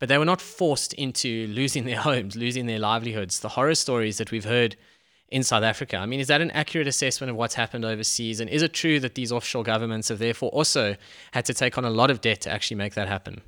but 0.00 0.08
they 0.08 0.18
were 0.18 0.24
not 0.24 0.40
forced 0.40 0.92
into 0.94 1.46
losing 1.54 1.84
their 1.84 2.00
homes, 2.00 2.34
losing 2.34 2.66
their 2.66 2.80
livelihoods. 2.80 3.38
The 3.38 3.50
horror 3.50 3.76
stories 3.76 4.18
that 4.18 4.32
we've 4.32 4.44
heard 4.44 4.76
in 5.28 5.44
South 5.44 5.62
Africa. 5.62 5.96
I 5.96 6.06
mean, 6.06 6.18
is 6.18 6.26
that 6.26 6.40
an 6.40 6.50
accurate 6.50 6.88
assessment 6.88 7.30
of 7.30 7.36
what's 7.36 7.54
happened 7.54 7.84
overseas? 7.84 8.40
And 8.40 8.50
is 8.50 8.62
it 8.62 8.72
true 8.72 8.98
that 8.98 9.14
these 9.14 9.30
offshore 9.30 9.62
governments 9.62 10.08
have 10.08 10.18
therefore 10.18 10.48
also 10.48 10.96
had 11.30 11.44
to 11.44 11.54
take 11.54 11.78
on 11.78 11.84
a 11.84 11.90
lot 11.90 12.10
of 12.10 12.20
debt 12.20 12.40
to 12.40 12.50
actually 12.50 12.78
make 12.78 12.94
that 12.94 13.06
happen? 13.06 13.42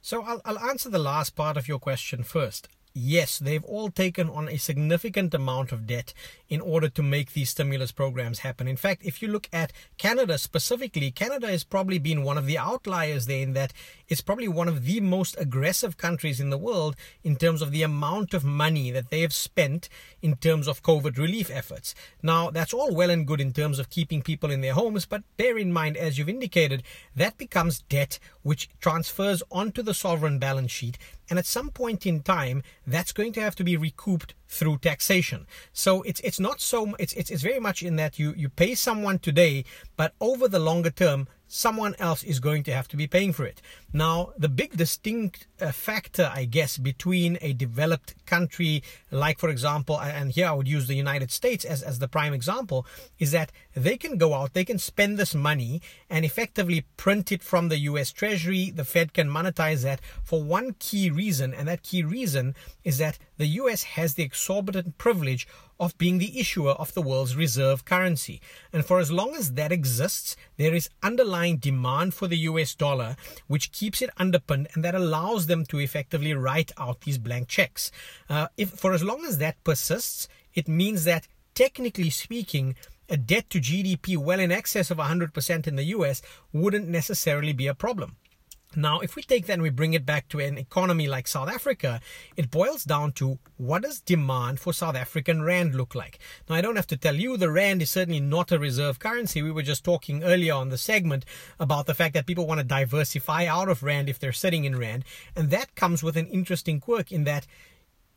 So 0.00 0.22
I'll, 0.22 0.40
I'll 0.46 0.58
answer 0.58 0.88
the 0.88 0.98
last 0.98 1.36
part 1.36 1.58
of 1.58 1.68
your 1.68 1.78
question 1.78 2.22
first 2.22 2.68
yes, 2.96 3.38
they've 3.38 3.64
all 3.64 3.90
taken 3.90 4.30
on 4.30 4.48
a 4.48 4.56
significant 4.56 5.34
amount 5.34 5.70
of 5.70 5.86
debt 5.86 6.14
in 6.48 6.60
order 6.60 6.88
to 6.88 7.02
make 7.02 7.32
these 7.32 7.50
stimulus 7.50 7.92
programs 7.92 8.38
happen. 8.38 8.66
In 8.66 8.76
fact, 8.76 9.02
if 9.04 9.20
you 9.20 9.28
look 9.28 9.48
at 9.52 9.72
Canada 9.98 10.38
specifically, 10.38 11.10
Canada 11.10 11.48
has 11.48 11.62
probably 11.62 11.98
been 11.98 12.22
one 12.22 12.38
of 12.38 12.46
the 12.46 12.56
outliers 12.56 13.26
there 13.26 13.42
in 13.42 13.52
that 13.52 13.72
it's 14.08 14.20
probably 14.20 14.48
one 14.48 14.68
of 14.68 14.84
the 14.84 15.00
most 15.00 15.36
aggressive 15.38 15.96
countries 15.96 16.40
in 16.40 16.50
the 16.50 16.56
world 16.58 16.96
in 17.22 17.36
terms 17.36 17.60
of 17.60 17.70
the 17.70 17.82
amount 17.82 18.32
of 18.32 18.44
money 18.44 18.90
that 18.90 19.10
they 19.10 19.20
have 19.20 19.34
spent 19.34 19.88
in 20.22 20.36
terms 20.36 20.66
of 20.66 20.82
COVID 20.82 21.18
relief 21.18 21.50
efforts. 21.50 21.94
Now, 22.22 22.50
that's 22.50 22.72
all 22.72 22.94
well 22.94 23.10
and 23.10 23.26
good 23.26 23.40
in 23.40 23.52
terms 23.52 23.78
of 23.78 23.90
keeping 23.90 24.22
people 24.22 24.50
in 24.50 24.62
their 24.62 24.74
homes, 24.74 25.04
but 25.04 25.22
bear 25.36 25.58
in 25.58 25.72
mind, 25.72 25.96
as 25.96 26.16
you've 26.16 26.28
indicated, 26.28 26.82
that 27.14 27.36
becomes 27.36 27.80
debt 27.80 28.18
which 28.42 28.70
transfers 28.80 29.42
onto 29.50 29.82
the 29.82 29.94
sovereign 29.94 30.38
balance 30.38 30.70
sheet 30.70 30.96
and 31.28 31.38
at 31.38 31.46
some 31.46 31.70
point 31.70 32.06
in 32.06 32.22
time, 32.22 32.62
that's 32.86 33.12
going 33.12 33.32
to 33.32 33.40
have 33.40 33.56
to 33.56 33.64
be 33.64 33.76
recouped 33.76 34.34
through 34.48 34.78
taxation. 34.78 35.46
So 35.72 36.02
it's 36.02 36.20
it's 36.20 36.40
not 36.40 36.60
so 36.60 36.94
it's 36.98 37.12
it's, 37.14 37.30
it's 37.30 37.42
very 37.42 37.60
much 37.60 37.82
in 37.82 37.96
that 37.96 38.18
you 38.18 38.32
you 38.36 38.48
pay 38.48 38.74
someone 38.74 39.18
today, 39.18 39.64
but 39.96 40.14
over 40.20 40.48
the 40.48 40.58
longer 40.58 40.90
term, 40.90 41.28
someone 41.48 41.94
else 41.98 42.22
is 42.22 42.40
going 42.40 42.62
to 42.64 42.72
have 42.72 42.88
to 42.88 42.96
be 42.96 43.06
paying 43.06 43.32
for 43.32 43.44
it. 43.44 43.62
Now, 43.92 44.32
the 44.36 44.48
big 44.48 44.76
distinct 44.76 45.46
uh, 45.60 45.72
factor, 45.72 46.30
I 46.32 46.44
guess, 46.44 46.76
between 46.76 47.38
a 47.40 47.52
developed 47.52 48.14
country, 48.26 48.82
like, 49.10 49.38
for 49.38 49.48
example, 49.48 50.00
and 50.00 50.32
here 50.32 50.48
I 50.48 50.52
would 50.52 50.68
use 50.68 50.86
the 50.86 50.94
United 50.94 51.30
States 51.30 51.64
as, 51.64 51.82
as 51.82 51.98
the 51.98 52.08
prime 52.08 52.34
example, 52.34 52.86
is 53.18 53.30
that 53.30 53.52
they 53.74 53.96
can 53.96 54.18
go 54.18 54.34
out, 54.34 54.54
they 54.54 54.64
can 54.64 54.78
spend 54.78 55.18
this 55.18 55.34
money 55.34 55.80
and 56.10 56.24
effectively 56.24 56.84
print 56.96 57.32
it 57.32 57.42
from 57.42 57.68
the 57.68 57.78
US 57.78 58.12
Treasury. 58.12 58.70
The 58.70 58.84
Fed 58.84 59.12
can 59.12 59.28
monetize 59.28 59.82
that 59.82 60.00
for 60.24 60.42
one 60.42 60.74
key 60.78 61.10
reason, 61.10 61.54
and 61.54 61.68
that 61.68 61.82
key 61.82 62.02
reason 62.02 62.54
is 62.84 62.98
that 62.98 63.18
the 63.38 63.46
US 63.46 63.82
has 63.82 64.14
the 64.14 64.22
exorbitant 64.22 64.98
privilege 64.98 65.46
of 65.78 65.96
being 65.98 66.18
the 66.18 66.38
issuer 66.38 66.72
of 66.72 66.94
the 66.94 67.02
world's 67.02 67.36
reserve 67.36 67.84
currency. 67.84 68.40
And 68.72 68.84
for 68.84 68.98
as 68.98 69.10
long 69.10 69.34
as 69.34 69.52
that 69.52 69.72
exists, 69.72 70.36
there 70.56 70.74
is 70.74 70.88
underlying 71.02 71.58
demand 71.58 72.14
for 72.14 72.26
the 72.26 72.38
US 72.38 72.74
dollar, 72.74 73.16
which 73.46 73.72
keeps 73.72 74.00
it 74.02 74.10
underpinned 74.16 74.68
and 74.74 74.84
that 74.84 74.94
allows 74.94 75.46
them 75.46 75.64
to 75.66 75.78
effectively 75.78 76.34
write 76.34 76.72
out 76.78 77.02
these 77.02 77.18
blank 77.18 77.48
checks. 77.48 77.90
Uh, 78.28 78.48
if 78.56 78.70
for 78.70 78.92
as 78.92 79.02
long 79.02 79.24
as 79.24 79.38
that 79.38 79.62
persists, 79.64 80.28
it 80.54 80.68
means 80.68 81.04
that 81.04 81.28
technically 81.54 82.10
speaking, 82.10 82.74
a 83.08 83.16
debt 83.16 83.48
to 83.50 83.60
GDP 83.60 84.16
well 84.16 84.40
in 84.40 84.50
excess 84.50 84.90
of 84.90 84.98
100% 84.98 85.66
in 85.66 85.76
the 85.76 85.84
US 85.84 86.22
wouldn't 86.52 86.88
necessarily 86.88 87.52
be 87.52 87.66
a 87.66 87.74
problem. 87.74 88.16
Now, 88.76 89.00
if 89.00 89.16
we 89.16 89.22
take 89.22 89.46
that 89.46 89.54
and 89.54 89.62
we 89.62 89.70
bring 89.70 89.94
it 89.94 90.04
back 90.04 90.28
to 90.28 90.38
an 90.38 90.58
economy 90.58 91.08
like 91.08 91.26
South 91.26 91.48
Africa, 91.48 92.00
it 92.36 92.50
boils 92.50 92.84
down 92.84 93.12
to 93.12 93.38
what 93.56 93.82
does 93.82 94.00
demand 94.00 94.60
for 94.60 94.74
South 94.74 94.94
African 94.94 95.42
rand 95.42 95.74
look 95.74 95.94
like? 95.94 96.18
Now, 96.48 96.56
I 96.56 96.60
don't 96.60 96.76
have 96.76 96.86
to 96.88 96.96
tell 96.96 97.14
you 97.14 97.38
the 97.38 97.50
rand 97.50 97.80
is 97.80 97.90
certainly 97.90 98.20
not 98.20 98.52
a 98.52 98.58
reserve 98.58 98.98
currency. 98.98 99.40
We 99.40 99.50
were 99.50 99.62
just 99.62 99.82
talking 99.82 100.22
earlier 100.22 100.52
on 100.52 100.68
the 100.68 100.76
segment 100.76 101.24
about 101.58 101.86
the 101.86 101.94
fact 101.94 102.12
that 102.14 102.26
people 102.26 102.46
want 102.46 102.60
to 102.60 102.64
diversify 102.64 103.46
out 103.46 103.70
of 103.70 103.82
rand 103.82 104.10
if 104.10 104.18
they're 104.18 104.32
sitting 104.32 104.66
in 104.66 104.78
rand. 104.78 105.04
And 105.34 105.48
that 105.50 105.74
comes 105.74 106.02
with 106.02 106.18
an 106.18 106.26
interesting 106.26 106.78
quirk 106.78 107.10
in 107.10 107.24
that 107.24 107.46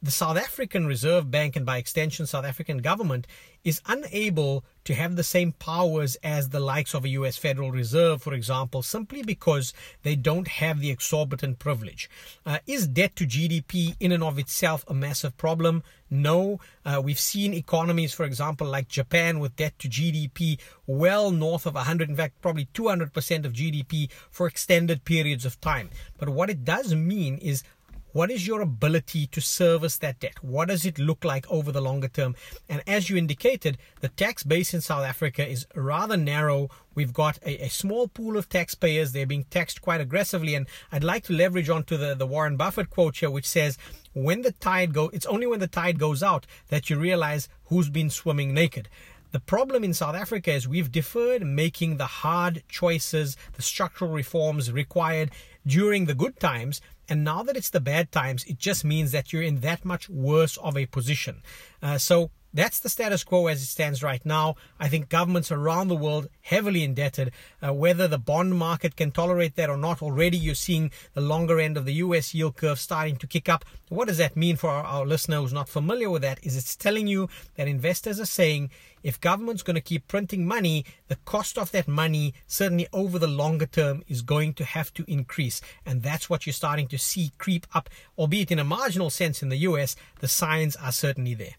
the 0.01 0.11
South 0.11 0.37
African 0.37 0.87
Reserve 0.87 1.29
Bank 1.29 1.57
and 1.57 1.65
by 1.65 1.77
extension 1.77 2.25
South 2.25 2.45
African 2.45 2.77
government 2.77 3.27
is 3.65 3.81
unable 3.85 4.63
to 4.85 4.93
have 4.93 5.17
the 5.17 5.23
same 5.23 5.51
powers 5.51 6.15
as 6.23 6.49
the 6.49 6.59
likes 6.61 6.93
of 6.93 7.03
a 7.03 7.09
US 7.09 7.35
Federal 7.35 7.71
Reserve, 7.71 8.21
for 8.21 8.33
example, 8.33 8.81
simply 8.81 9.21
because 9.21 9.73
they 10.03 10.15
don't 10.15 10.47
have 10.47 10.79
the 10.79 10.89
exorbitant 10.89 11.59
privilege. 11.59 12.09
Uh, 12.45 12.59
is 12.65 12.87
debt 12.87 13.15
to 13.17 13.27
GDP 13.27 13.95
in 13.99 14.13
and 14.13 14.23
of 14.23 14.39
itself 14.39 14.85
a 14.87 14.93
massive 14.93 15.35
problem? 15.35 15.83
No. 16.09 16.61
Uh, 16.85 17.01
we've 17.03 17.19
seen 17.19 17.53
economies, 17.53 18.13
for 18.13 18.23
example, 18.23 18.67
like 18.67 18.87
Japan 18.87 19.39
with 19.39 19.57
debt 19.57 19.77
to 19.79 19.89
GDP 19.89 20.59
well 20.87 21.29
north 21.29 21.65
of 21.65 21.75
100, 21.75 22.09
in 22.09 22.15
fact, 22.15 22.41
probably 22.41 22.65
200% 22.73 23.45
of 23.45 23.53
GDP 23.53 24.09
for 24.31 24.47
extended 24.47 25.03
periods 25.03 25.45
of 25.45 25.59
time. 25.59 25.89
But 26.17 26.29
what 26.29 26.49
it 26.49 26.63
does 26.63 26.95
mean 26.95 27.37
is 27.39 27.63
what 28.11 28.31
is 28.31 28.47
your 28.47 28.61
ability 28.61 29.27
to 29.27 29.41
service 29.41 29.97
that 29.99 30.19
debt? 30.19 30.43
What 30.43 30.69
does 30.69 30.85
it 30.85 30.97
look 30.97 31.23
like 31.23 31.49
over 31.51 31.71
the 31.71 31.81
longer 31.81 32.07
term? 32.07 32.35
And 32.67 32.81
as 32.87 33.09
you 33.09 33.17
indicated, 33.17 33.77
the 34.01 34.09
tax 34.09 34.43
base 34.43 34.73
in 34.73 34.81
South 34.81 35.03
Africa 35.03 35.47
is 35.47 35.67
rather 35.75 36.17
narrow. 36.17 36.69
We've 36.95 37.13
got 37.13 37.37
a, 37.45 37.65
a, 37.65 37.69
small 37.69 38.07
pool 38.07 38.35
of 38.35 38.49
taxpayers. 38.49 39.11
They're 39.11 39.27
being 39.27 39.45
taxed 39.45 39.81
quite 39.81 40.01
aggressively. 40.01 40.55
And 40.55 40.67
I'd 40.91 41.03
like 41.03 41.23
to 41.25 41.33
leverage 41.33 41.69
onto 41.69 41.97
the, 41.97 42.15
the 42.15 42.25
Warren 42.25 42.57
Buffett 42.57 42.89
quote 42.89 43.17
here, 43.17 43.29
which 43.29 43.47
says, 43.47 43.77
when 44.13 44.41
the 44.41 44.53
tide 44.53 44.93
go, 44.93 45.09
it's 45.09 45.27
only 45.27 45.45
when 45.45 45.59
the 45.59 45.67
tide 45.67 45.99
goes 45.99 46.23
out 46.23 46.47
that 46.69 46.89
you 46.89 46.97
realize 46.97 47.47
who's 47.65 47.89
been 47.89 48.09
swimming 48.09 48.53
naked. 48.53 48.89
The 49.31 49.39
problem 49.39 49.83
in 49.83 49.93
South 49.93 50.15
Africa 50.15 50.51
is 50.51 50.67
we've 50.67 50.91
deferred 50.91 51.45
making 51.45 51.97
the 51.97 52.07
hard 52.07 52.63
choices, 52.67 53.37
the 53.53 53.61
structural 53.61 54.09
reforms 54.09 54.71
required 54.71 55.29
during 55.67 56.05
the 56.05 56.15
good 56.15 56.39
times 56.39 56.81
and 57.09 57.23
now 57.23 57.43
that 57.43 57.57
it's 57.57 57.69
the 57.69 57.79
bad 57.79 58.11
times, 58.11 58.43
it 58.45 58.57
just 58.57 58.85
means 58.85 59.11
that 59.11 59.33
you're 59.33 59.41
in 59.41 59.61
that 59.61 59.83
much 59.83 60.09
worse 60.09 60.57
of 60.57 60.77
a 60.77 60.85
position. 60.85 61.41
Uh, 61.81 61.97
so 61.97 62.31
that's 62.53 62.79
the 62.79 62.89
status 62.89 63.23
quo 63.23 63.47
as 63.47 63.61
it 63.61 63.67
stands 63.67 64.01
right 64.01 64.25
now. 64.25 64.55
I 64.79 64.87
think 64.87 65.09
governments 65.09 65.51
around 65.51 65.87
the 65.87 65.95
world 65.95 66.27
heavily 66.41 66.83
indebted. 66.83 67.31
Uh, 67.61 67.73
whether 67.73 68.07
the 68.07 68.17
bond 68.17 68.55
market 68.55 68.95
can 68.95 69.11
tolerate 69.11 69.55
that 69.55 69.69
or 69.69 69.77
not, 69.77 70.01
already 70.01 70.37
you're 70.37 70.55
seeing 70.55 70.91
the 71.13 71.21
longer 71.21 71.59
end 71.59 71.77
of 71.77 71.85
the 71.85 71.93
US 71.95 72.33
yield 72.33 72.55
curve 72.55 72.79
starting 72.79 73.17
to 73.17 73.27
kick 73.27 73.47
up. 73.47 73.65
What 73.89 74.07
does 74.07 74.17
that 74.17 74.35
mean 74.35 74.55
for 74.55 74.69
our, 74.69 74.83
our 74.83 75.05
listener 75.05 75.37
who's 75.37 75.53
not 75.53 75.69
familiar 75.69 76.09
with 76.09 76.23
that? 76.23 76.43
Is 76.43 76.57
it's 76.57 76.75
telling 76.75 77.07
you 77.07 77.29
that 77.55 77.67
investors 77.67 78.19
are 78.19 78.25
saying 78.25 78.71
if 79.03 79.21
government's 79.21 79.63
going 79.63 79.75
to 79.75 79.81
keep 79.81 80.07
printing 80.07 80.45
money, 80.45 80.85
the 81.07 81.17
cost 81.17 81.57
of 81.57 81.71
that 81.71 81.87
money, 81.87 82.33
certainly 82.47 82.87
over 82.91 83.19
the 83.19 83.27
longer 83.27 83.65
term, 83.65 84.03
is 84.07 84.21
going 84.21 84.53
to 84.55 84.65
have 84.65 84.93
to 84.95 85.05
increase. 85.07 85.61
And 85.85 86.01
that's 86.01 86.29
what 86.29 86.45
you're 86.45 86.53
starting 86.53 86.87
to 86.87 86.97
see 86.97 87.31
creep 87.37 87.67
up, 87.73 87.89
albeit 88.17 88.51
in 88.51 88.59
a 88.59 88.63
marginal 88.63 89.09
sense 89.09 89.43
in 89.43 89.49
the 89.49 89.57
US. 89.57 89.95
The 90.19 90.27
signs 90.27 90.75
are 90.75 90.91
certainly 90.91 91.35
there. 91.35 91.55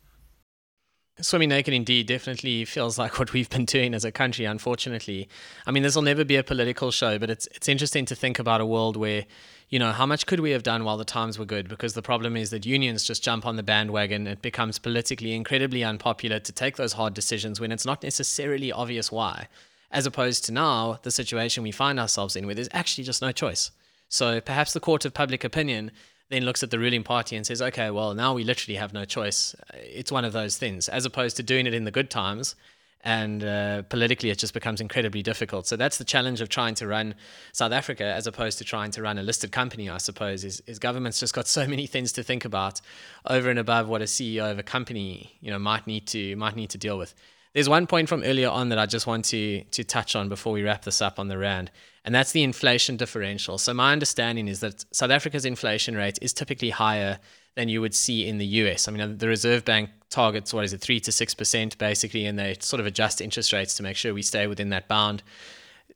Swimming 1.20 1.50
naked 1.50 1.74
indeed 1.74 2.06
definitely 2.06 2.64
feels 2.64 2.98
like 2.98 3.18
what 3.18 3.32
we've 3.32 3.50
been 3.50 3.64
doing 3.64 3.94
as 3.94 4.04
a 4.04 4.12
country, 4.12 4.44
unfortunately. 4.44 5.28
I 5.66 5.70
mean, 5.70 5.82
this 5.82 5.94
will 5.94 6.02
never 6.02 6.24
be 6.24 6.36
a 6.36 6.42
political 6.42 6.90
show, 6.90 7.18
but 7.18 7.30
it's 7.30 7.46
it's 7.54 7.68
interesting 7.68 8.04
to 8.06 8.14
think 8.14 8.38
about 8.38 8.60
a 8.60 8.66
world 8.66 8.96
where, 8.96 9.26
you 9.68 9.78
know, 9.78 9.92
how 9.92 10.06
much 10.06 10.26
could 10.26 10.40
we 10.40 10.50
have 10.52 10.62
done 10.62 10.84
while 10.84 10.96
the 10.96 11.04
times 11.04 11.38
were 11.38 11.44
good? 11.44 11.68
Because 11.68 11.94
the 11.94 12.02
problem 12.02 12.36
is 12.36 12.50
that 12.50 12.64
unions 12.64 13.04
just 13.04 13.22
jump 13.22 13.44
on 13.44 13.56
the 13.56 13.62
bandwagon. 13.62 14.26
It 14.26 14.42
becomes 14.42 14.78
politically 14.78 15.34
incredibly 15.34 15.84
unpopular 15.84 16.40
to 16.40 16.52
take 16.52 16.76
those 16.76 16.94
hard 16.94 17.14
decisions 17.14 17.60
when 17.60 17.72
it's 17.72 17.86
not 17.86 18.02
necessarily 18.02 18.72
obvious 18.72 19.12
why. 19.12 19.48
As 19.90 20.06
opposed 20.06 20.44
to 20.44 20.52
now, 20.52 21.00
the 21.02 21.10
situation 21.10 21.64
we 21.64 21.72
find 21.72 21.98
ourselves 21.98 22.36
in 22.36 22.46
where 22.46 22.54
there's 22.54 22.68
actually 22.72 23.04
just 23.04 23.20
no 23.20 23.32
choice. 23.32 23.72
So 24.08 24.40
perhaps 24.40 24.72
the 24.72 24.80
court 24.80 25.04
of 25.04 25.14
public 25.14 25.44
opinion 25.44 25.92
then 26.30 26.44
looks 26.44 26.62
at 26.62 26.70
the 26.70 26.78
ruling 26.78 27.02
party 27.02 27.36
and 27.36 27.44
says, 27.44 27.60
okay, 27.60 27.90
well, 27.90 28.14
now 28.14 28.32
we 28.32 28.44
literally 28.44 28.76
have 28.76 28.92
no 28.92 29.04
choice. 29.04 29.54
It's 29.74 30.10
one 30.10 30.24
of 30.24 30.32
those 30.32 30.56
things, 30.56 30.88
as 30.88 31.04
opposed 31.04 31.36
to 31.36 31.42
doing 31.42 31.66
it 31.66 31.74
in 31.74 31.84
the 31.84 31.90
good 31.90 32.08
times. 32.08 32.54
And 33.02 33.42
uh, 33.42 33.82
politically, 33.82 34.30
it 34.30 34.38
just 34.38 34.52
becomes 34.52 34.80
incredibly 34.80 35.22
difficult. 35.22 35.66
So 35.66 35.76
that's 35.76 35.96
the 35.96 36.04
challenge 36.04 36.40
of 36.40 36.48
trying 36.50 36.74
to 36.76 36.86
run 36.86 37.14
South 37.52 37.72
Africa 37.72 38.04
as 38.04 38.26
opposed 38.26 38.58
to 38.58 38.64
trying 38.64 38.90
to 38.92 39.02
run 39.02 39.18
a 39.18 39.22
listed 39.22 39.52
company, 39.52 39.88
I 39.88 39.98
suppose, 39.98 40.44
is, 40.44 40.60
is 40.66 40.78
government's 40.78 41.18
just 41.18 41.34
got 41.34 41.48
so 41.48 41.66
many 41.74 41.86
things 41.86 42.12
to 42.12 42.22
think 42.22 42.44
about 42.44 42.80
over 43.26 43.50
and 43.50 43.58
above 43.58 43.88
what 43.88 44.02
a 44.02 44.04
CEO 44.04 44.50
of 44.50 44.58
a 44.58 44.62
company, 44.62 45.36
you 45.40 45.50
know, 45.50 45.58
might 45.58 45.86
need 45.86 46.06
to 46.08 46.36
might 46.36 46.56
need 46.56 46.70
to 46.70 46.78
deal 46.78 46.98
with. 46.98 47.14
There's 47.52 47.68
one 47.68 47.86
point 47.86 48.08
from 48.08 48.22
earlier 48.22 48.48
on 48.48 48.68
that 48.68 48.78
I 48.78 48.86
just 48.86 49.06
want 49.06 49.24
to 49.26 49.62
to 49.64 49.84
touch 49.84 50.14
on 50.14 50.28
before 50.28 50.52
we 50.52 50.62
wrap 50.62 50.84
this 50.84 51.02
up 51.02 51.18
on 51.18 51.28
the 51.28 51.38
rand, 51.38 51.70
and 52.04 52.14
that's 52.14 52.32
the 52.32 52.42
inflation 52.42 52.96
differential. 52.96 53.58
So 53.58 53.74
my 53.74 53.92
understanding 53.92 54.46
is 54.48 54.60
that 54.60 54.84
South 54.92 55.10
Africa's 55.10 55.44
inflation 55.44 55.96
rate 55.96 56.18
is 56.22 56.32
typically 56.32 56.70
higher 56.70 57.18
than 57.56 57.68
you 57.68 57.80
would 57.80 57.94
see 57.94 58.26
in 58.26 58.38
the 58.38 58.46
US. 58.46 58.86
I 58.86 58.92
mean, 58.92 59.18
the 59.18 59.28
Reserve 59.28 59.64
Bank 59.64 59.90
targets 60.08 60.54
what 60.54 60.64
is 60.64 60.72
it, 60.72 60.80
three 60.80 61.00
to 61.00 61.12
six 61.12 61.34
percent 61.34 61.76
basically, 61.78 62.26
and 62.26 62.38
they 62.38 62.56
sort 62.60 62.80
of 62.80 62.86
adjust 62.86 63.20
interest 63.20 63.52
rates 63.52 63.74
to 63.76 63.82
make 63.82 63.96
sure 63.96 64.14
we 64.14 64.22
stay 64.22 64.46
within 64.46 64.70
that 64.70 64.86
bound. 64.86 65.22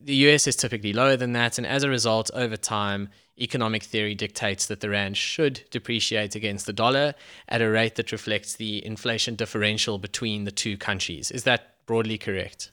The 0.01 0.15
US 0.29 0.47
is 0.47 0.57
typically 0.57 0.93
lower 0.93 1.17
than 1.17 1.33
that, 1.33 1.59
and 1.59 1.67
as 1.67 1.83
a 1.83 1.89
result, 1.89 2.31
over 2.35 2.57
time, 2.57 3.09
economic 3.41 3.83
theory 3.83 4.15
dictates 4.15 4.67
that 4.67 4.81
the 4.81 4.91
rand 4.91 5.17
should 5.17 5.63
depreciate 5.71 6.35
against 6.35 6.67
the 6.67 6.73
dollar 6.73 7.15
at 7.49 7.63
a 7.63 7.69
rate 7.69 7.97
that 7.97 8.13
reflects 8.13 8.55
the 8.55 8.85
inflation 8.85 9.35
differential 9.35 9.99
between 9.99 10.45
the 10.45 10.53
two 10.53 10.77
countries. 10.77 11.31
Is 11.31 11.45
that 11.45 11.87
broadly 11.87 12.19
correct? 12.19 12.71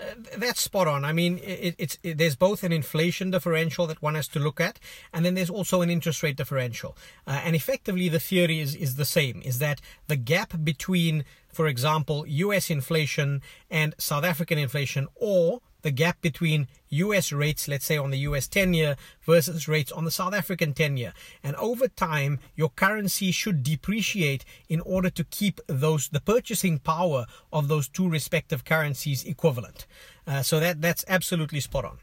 Uh, 0.00 0.14
that's 0.38 0.60
spot 0.60 0.86
on. 0.86 1.04
I 1.04 1.12
mean, 1.12 1.38
it, 1.38 1.74
it's 1.78 1.98
it, 2.02 2.18
there's 2.18 2.36
both 2.36 2.62
an 2.62 2.72
inflation 2.72 3.30
differential 3.30 3.86
that 3.86 4.00
one 4.00 4.14
has 4.14 4.28
to 4.28 4.38
look 4.38 4.60
at, 4.60 4.78
and 5.12 5.24
then 5.24 5.34
there's 5.34 5.50
also 5.50 5.82
an 5.82 5.90
interest 5.90 6.22
rate 6.22 6.36
differential. 6.36 6.96
Uh, 7.26 7.40
and 7.44 7.54
effectively, 7.54 8.08
the 8.08 8.20
theory 8.20 8.60
is 8.60 8.74
is 8.74 8.96
the 8.96 9.04
same: 9.04 9.42
is 9.44 9.58
that 9.58 9.80
the 10.08 10.16
gap 10.16 10.54
between, 10.64 11.24
for 11.52 11.66
example, 11.66 12.26
U.S. 12.26 12.70
inflation 12.70 13.42
and 13.70 13.94
South 13.98 14.24
African 14.24 14.58
inflation, 14.58 15.06
or 15.16 15.60
the 15.82 15.90
gap 15.90 16.20
between 16.20 16.68
US 16.88 17.32
rates, 17.32 17.68
let's 17.68 17.84
say 17.84 17.96
on 17.96 18.10
the 18.10 18.18
US 18.18 18.48
10 18.48 18.74
year 18.74 18.96
versus 19.22 19.68
rates 19.68 19.92
on 19.92 20.04
the 20.04 20.10
South 20.10 20.34
African 20.34 20.74
10 20.74 20.96
year. 20.96 21.12
And 21.42 21.56
over 21.56 21.88
time, 21.88 22.38
your 22.54 22.70
currency 22.70 23.30
should 23.30 23.62
depreciate 23.62 24.44
in 24.68 24.80
order 24.80 25.10
to 25.10 25.24
keep 25.24 25.60
those, 25.66 26.08
the 26.08 26.20
purchasing 26.20 26.78
power 26.78 27.26
of 27.52 27.68
those 27.68 27.88
two 27.88 28.08
respective 28.08 28.64
currencies 28.64 29.24
equivalent. 29.24 29.86
Uh, 30.26 30.42
so 30.42 30.60
that, 30.60 30.80
that's 30.80 31.04
absolutely 31.08 31.60
spot 31.60 31.84
on. 31.84 31.98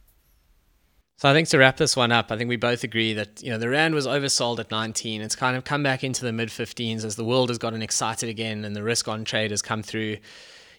So 1.20 1.28
I 1.28 1.34
think 1.34 1.48
to 1.48 1.58
wrap 1.58 1.78
this 1.78 1.96
one 1.96 2.12
up, 2.12 2.32
I 2.32 2.38
think 2.38 2.48
we 2.48 2.58
both 2.58 2.84
agree 2.84 3.14
that 3.14 3.42
you 3.42 3.50
know 3.50 3.58
the 3.58 3.70
rand 3.70 3.96
was 3.96 4.06
oversold 4.06 4.60
at 4.60 4.70
19. 4.70 5.22
It's 5.22 5.36
kind 5.36 5.58
of 5.58 5.64
come 5.64 5.82
back 5.82 6.04
into 6.04 6.24
the 6.24 6.32
mid 6.32 6.50
15s 6.50 7.04
as 7.04 7.16
the 7.16 7.26
world 7.26 7.50
has 7.50 7.58
gotten 7.58 7.82
excited 7.82 8.30
again 8.30 8.64
and 8.64 8.76
the 8.76 8.84
risk 8.84 9.08
on 9.08 9.26
trade 9.26 9.50
has 9.50 9.64
come 9.64 9.82
through 9.82 10.18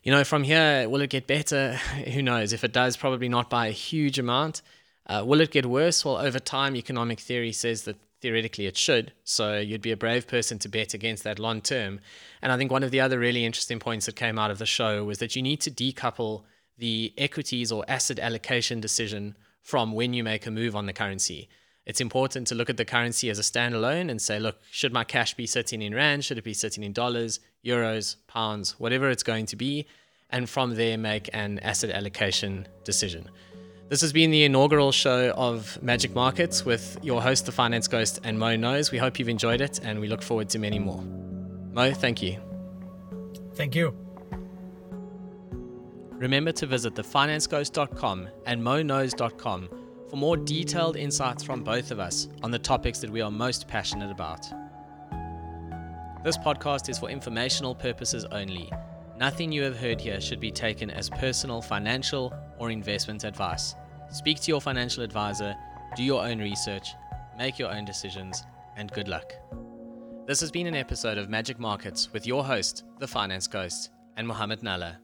you 0.09 0.15
know, 0.15 0.25
from 0.25 0.43
here, 0.43 0.89
will 0.89 1.03
it 1.03 1.11
get 1.11 1.27
better? 1.27 1.75
Who 2.15 2.23
knows? 2.23 2.55
If 2.55 2.65
it 2.65 2.73
does, 2.73 2.97
probably 2.97 3.29
not 3.29 3.51
by 3.51 3.67
a 3.67 3.73
huge 3.73 4.19
amount. 4.19 4.63
Uh, 5.07 5.23
will 5.23 5.43
it 5.43 5.51
get 5.51 5.67
worse? 5.67 6.03
Well, 6.03 6.17
over 6.17 6.39
time, 6.39 6.77
economic 6.77 7.21
theory 7.21 7.53
says 7.53 7.83
that 7.83 7.97
theoretically 8.23 8.65
it 8.65 8.79
should. 8.79 9.13
So 9.25 9.59
you'd 9.59 9.83
be 9.83 9.93
a 9.93 9.99
brave 9.99 10.27
person 10.27 10.59
to 10.61 10.69
bet 10.71 10.95
against 10.95 11.25
that 11.25 11.39
long 11.39 11.61
term. 11.61 12.01
And 12.41 12.51
I 12.51 12.57
think 12.57 12.73
one 12.73 12.83
of 12.83 12.91
the 12.91 13.03
other 13.03 13.19
really 13.19 13.45
interesting 13.45 13.81
points 13.81 14.07
that 14.07 14.17
came 14.17 14.39
out 14.39 14.51
of 14.51 14.57
the 14.57 14.65
show 14.65 15.05
was 15.05 15.19
that 15.19 15.37
you 15.37 15.43
need 15.43 15.61
to 15.61 15.71
decouple 15.71 16.45
the 16.79 17.13
equities 17.19 17.71
or 17.71 17.85
asset 17.87 18.19
allocation 18.19 18.81
decision 18.81 19.37
from 19.61 19.93
when 19.93 20.15
you 20.15 20.25
make 20.25 20.47
a 20.47 20.51
move 20.51 20.75
on 20.75 20.87
the 20.87 20.95
currency. 20.95 21.51
It's 21.85 22.01
important 22.01 22.47
to 22.47 22.55
look 22.55 22.71
at 22.71 22.79
the 22.79 22.85
currency 22.87 23.29
as 23.29 23.39
a 23.39 23.43
standalone 23.43 24.11
and 24.11 24.23
say, 24.23 24.41
look, 24.41 24.57
should 24.71 24.93
my 24.93 25.05
cash 25.05 25.35
be 25.35 25.47
sitting 25.47 25.83
in 25.83 25.95
rand? 25.95 26.25
Should 26.25 26.39
it 26.39 26.45
be 26.45 26.55
sitting 26.55 26.83
in 26.83 26.95
dollars? 26.95 27.41
euros, 27.65 28.17
pounds, 28.27 28.79
whatever 28.79 29.11
it's 29.11 29.23
going 29.23 29.47
to 29.47 29.57
be, 29.57 29.87
and 30.31 30.49
from 30.49 30.75
there 30.75 30.99
make 30.99 31.31
an 31.33 31.59
asset 31.61 31.91
allocation 31.91 32.67
decision. 32.85 33.29
This 33.89 34.03
has 34.03 34.13
been 34.13 34.31
the 34.31 34.45
inaugural 34.45 34.93
show 34.93 35.31
of 35.31 35.83
Magic 35.83 36.15
Markets 36.15 36.65
with 36.65 36.99
your 37.03 37.23
host, 37.23 37.47
the 37.47 37.53
Finance 37.53 37.89
Ghost, 37.89 38.21
and 38.23 38.39
Mo 38.39 38.55
Knows. 38.55 38.91
We 38.91 38.99
hope 38.99 39.19
you've 39.19 39.31
enjoyed 39.31 39.63
it, 39.63 39.81
and 39.83 39.99
we 39.99 40.09
look 40.09 40.23
forward 40.23 40.51
to 40.51 40.59
many 40.59 40.79
more. 40.79 41.03
Mo, 41.73 41.95
thank 41.95 42.23
you. 42.23 42.39
Thank 43.55 43.75
you. 43.75 43.97
Remember 46.11 46.53
to 46.53 46.67
visit 46.67 46.95
thefinanceghost.com 46.95 48.29
and 48.45 48.61
moknows.com 48.61 49.69
for 50.11 50.17
more 50.17 50.37
detailed 50.37 50.97
insights 50.97 51.43
from 51.43 51.63
both 51.63 51.91
of 51.91 51.99
us 51.99 52.29
on 52.43 52.51
the 52.51 52.59
topics 52.59 52.99
that 52.99 53.09
we 53.09 53.21
are 53.21 53.31
most 53.31 53.69
passionate 53.69 54.11
about. 54.11 54.43
This 56.25 56.37
podcast 56.37 56.89
is 56.89 56.99
for 56.99 57.09
informational 57.09 57.75
purposes 57.75 58.27
only. 58.27 58.71
Nothing 59.19 59.51
you 59.51 59.65
have 59.65 59.77
heard 59.77 60.01
here 60.01 60.21
should 60.21 60.39
be 60.39 60.53
taken 60.53 60.91
as 60.91 61.11
personal 61.11 61.61
financial 61.61 62.33
or 62.57 62.71
investment 62.71 63.25
advice. 63.25 63.75
Speak 64.13 64.39
to 64.43 64.53
your 64.53 64.61
financial 64.61 65.03
advisor, 65.03 65.57
do 65.97 66.05
your 66.05 66.25
own 66.25 66.39
research, 66.39 66.91
make 67.37 67.59
your 67.59 67.75
own 67.75 67.85
decisions, 67.85 68.45
and 68.77 68.93
good 68.93 69.09
luck. 69.09 69.33
This 70.29 70.39
has 70.41 70.53
been 70.53 70.69
an 70.69 70.77
episode 70.77 71.19
of 71.19 71.29
Magic 71.29 71.59
Markets 71.59 72.13
with 72.13 72.29
your 72.29 72.45
host, 72.45 72.85
the 73.01 73.09
Finance 73.09 73.49
Ghost, 73.49 73.91
and 74.17 74.25
Mohammed 74.25 74.61
Nalla. 74.61 74.99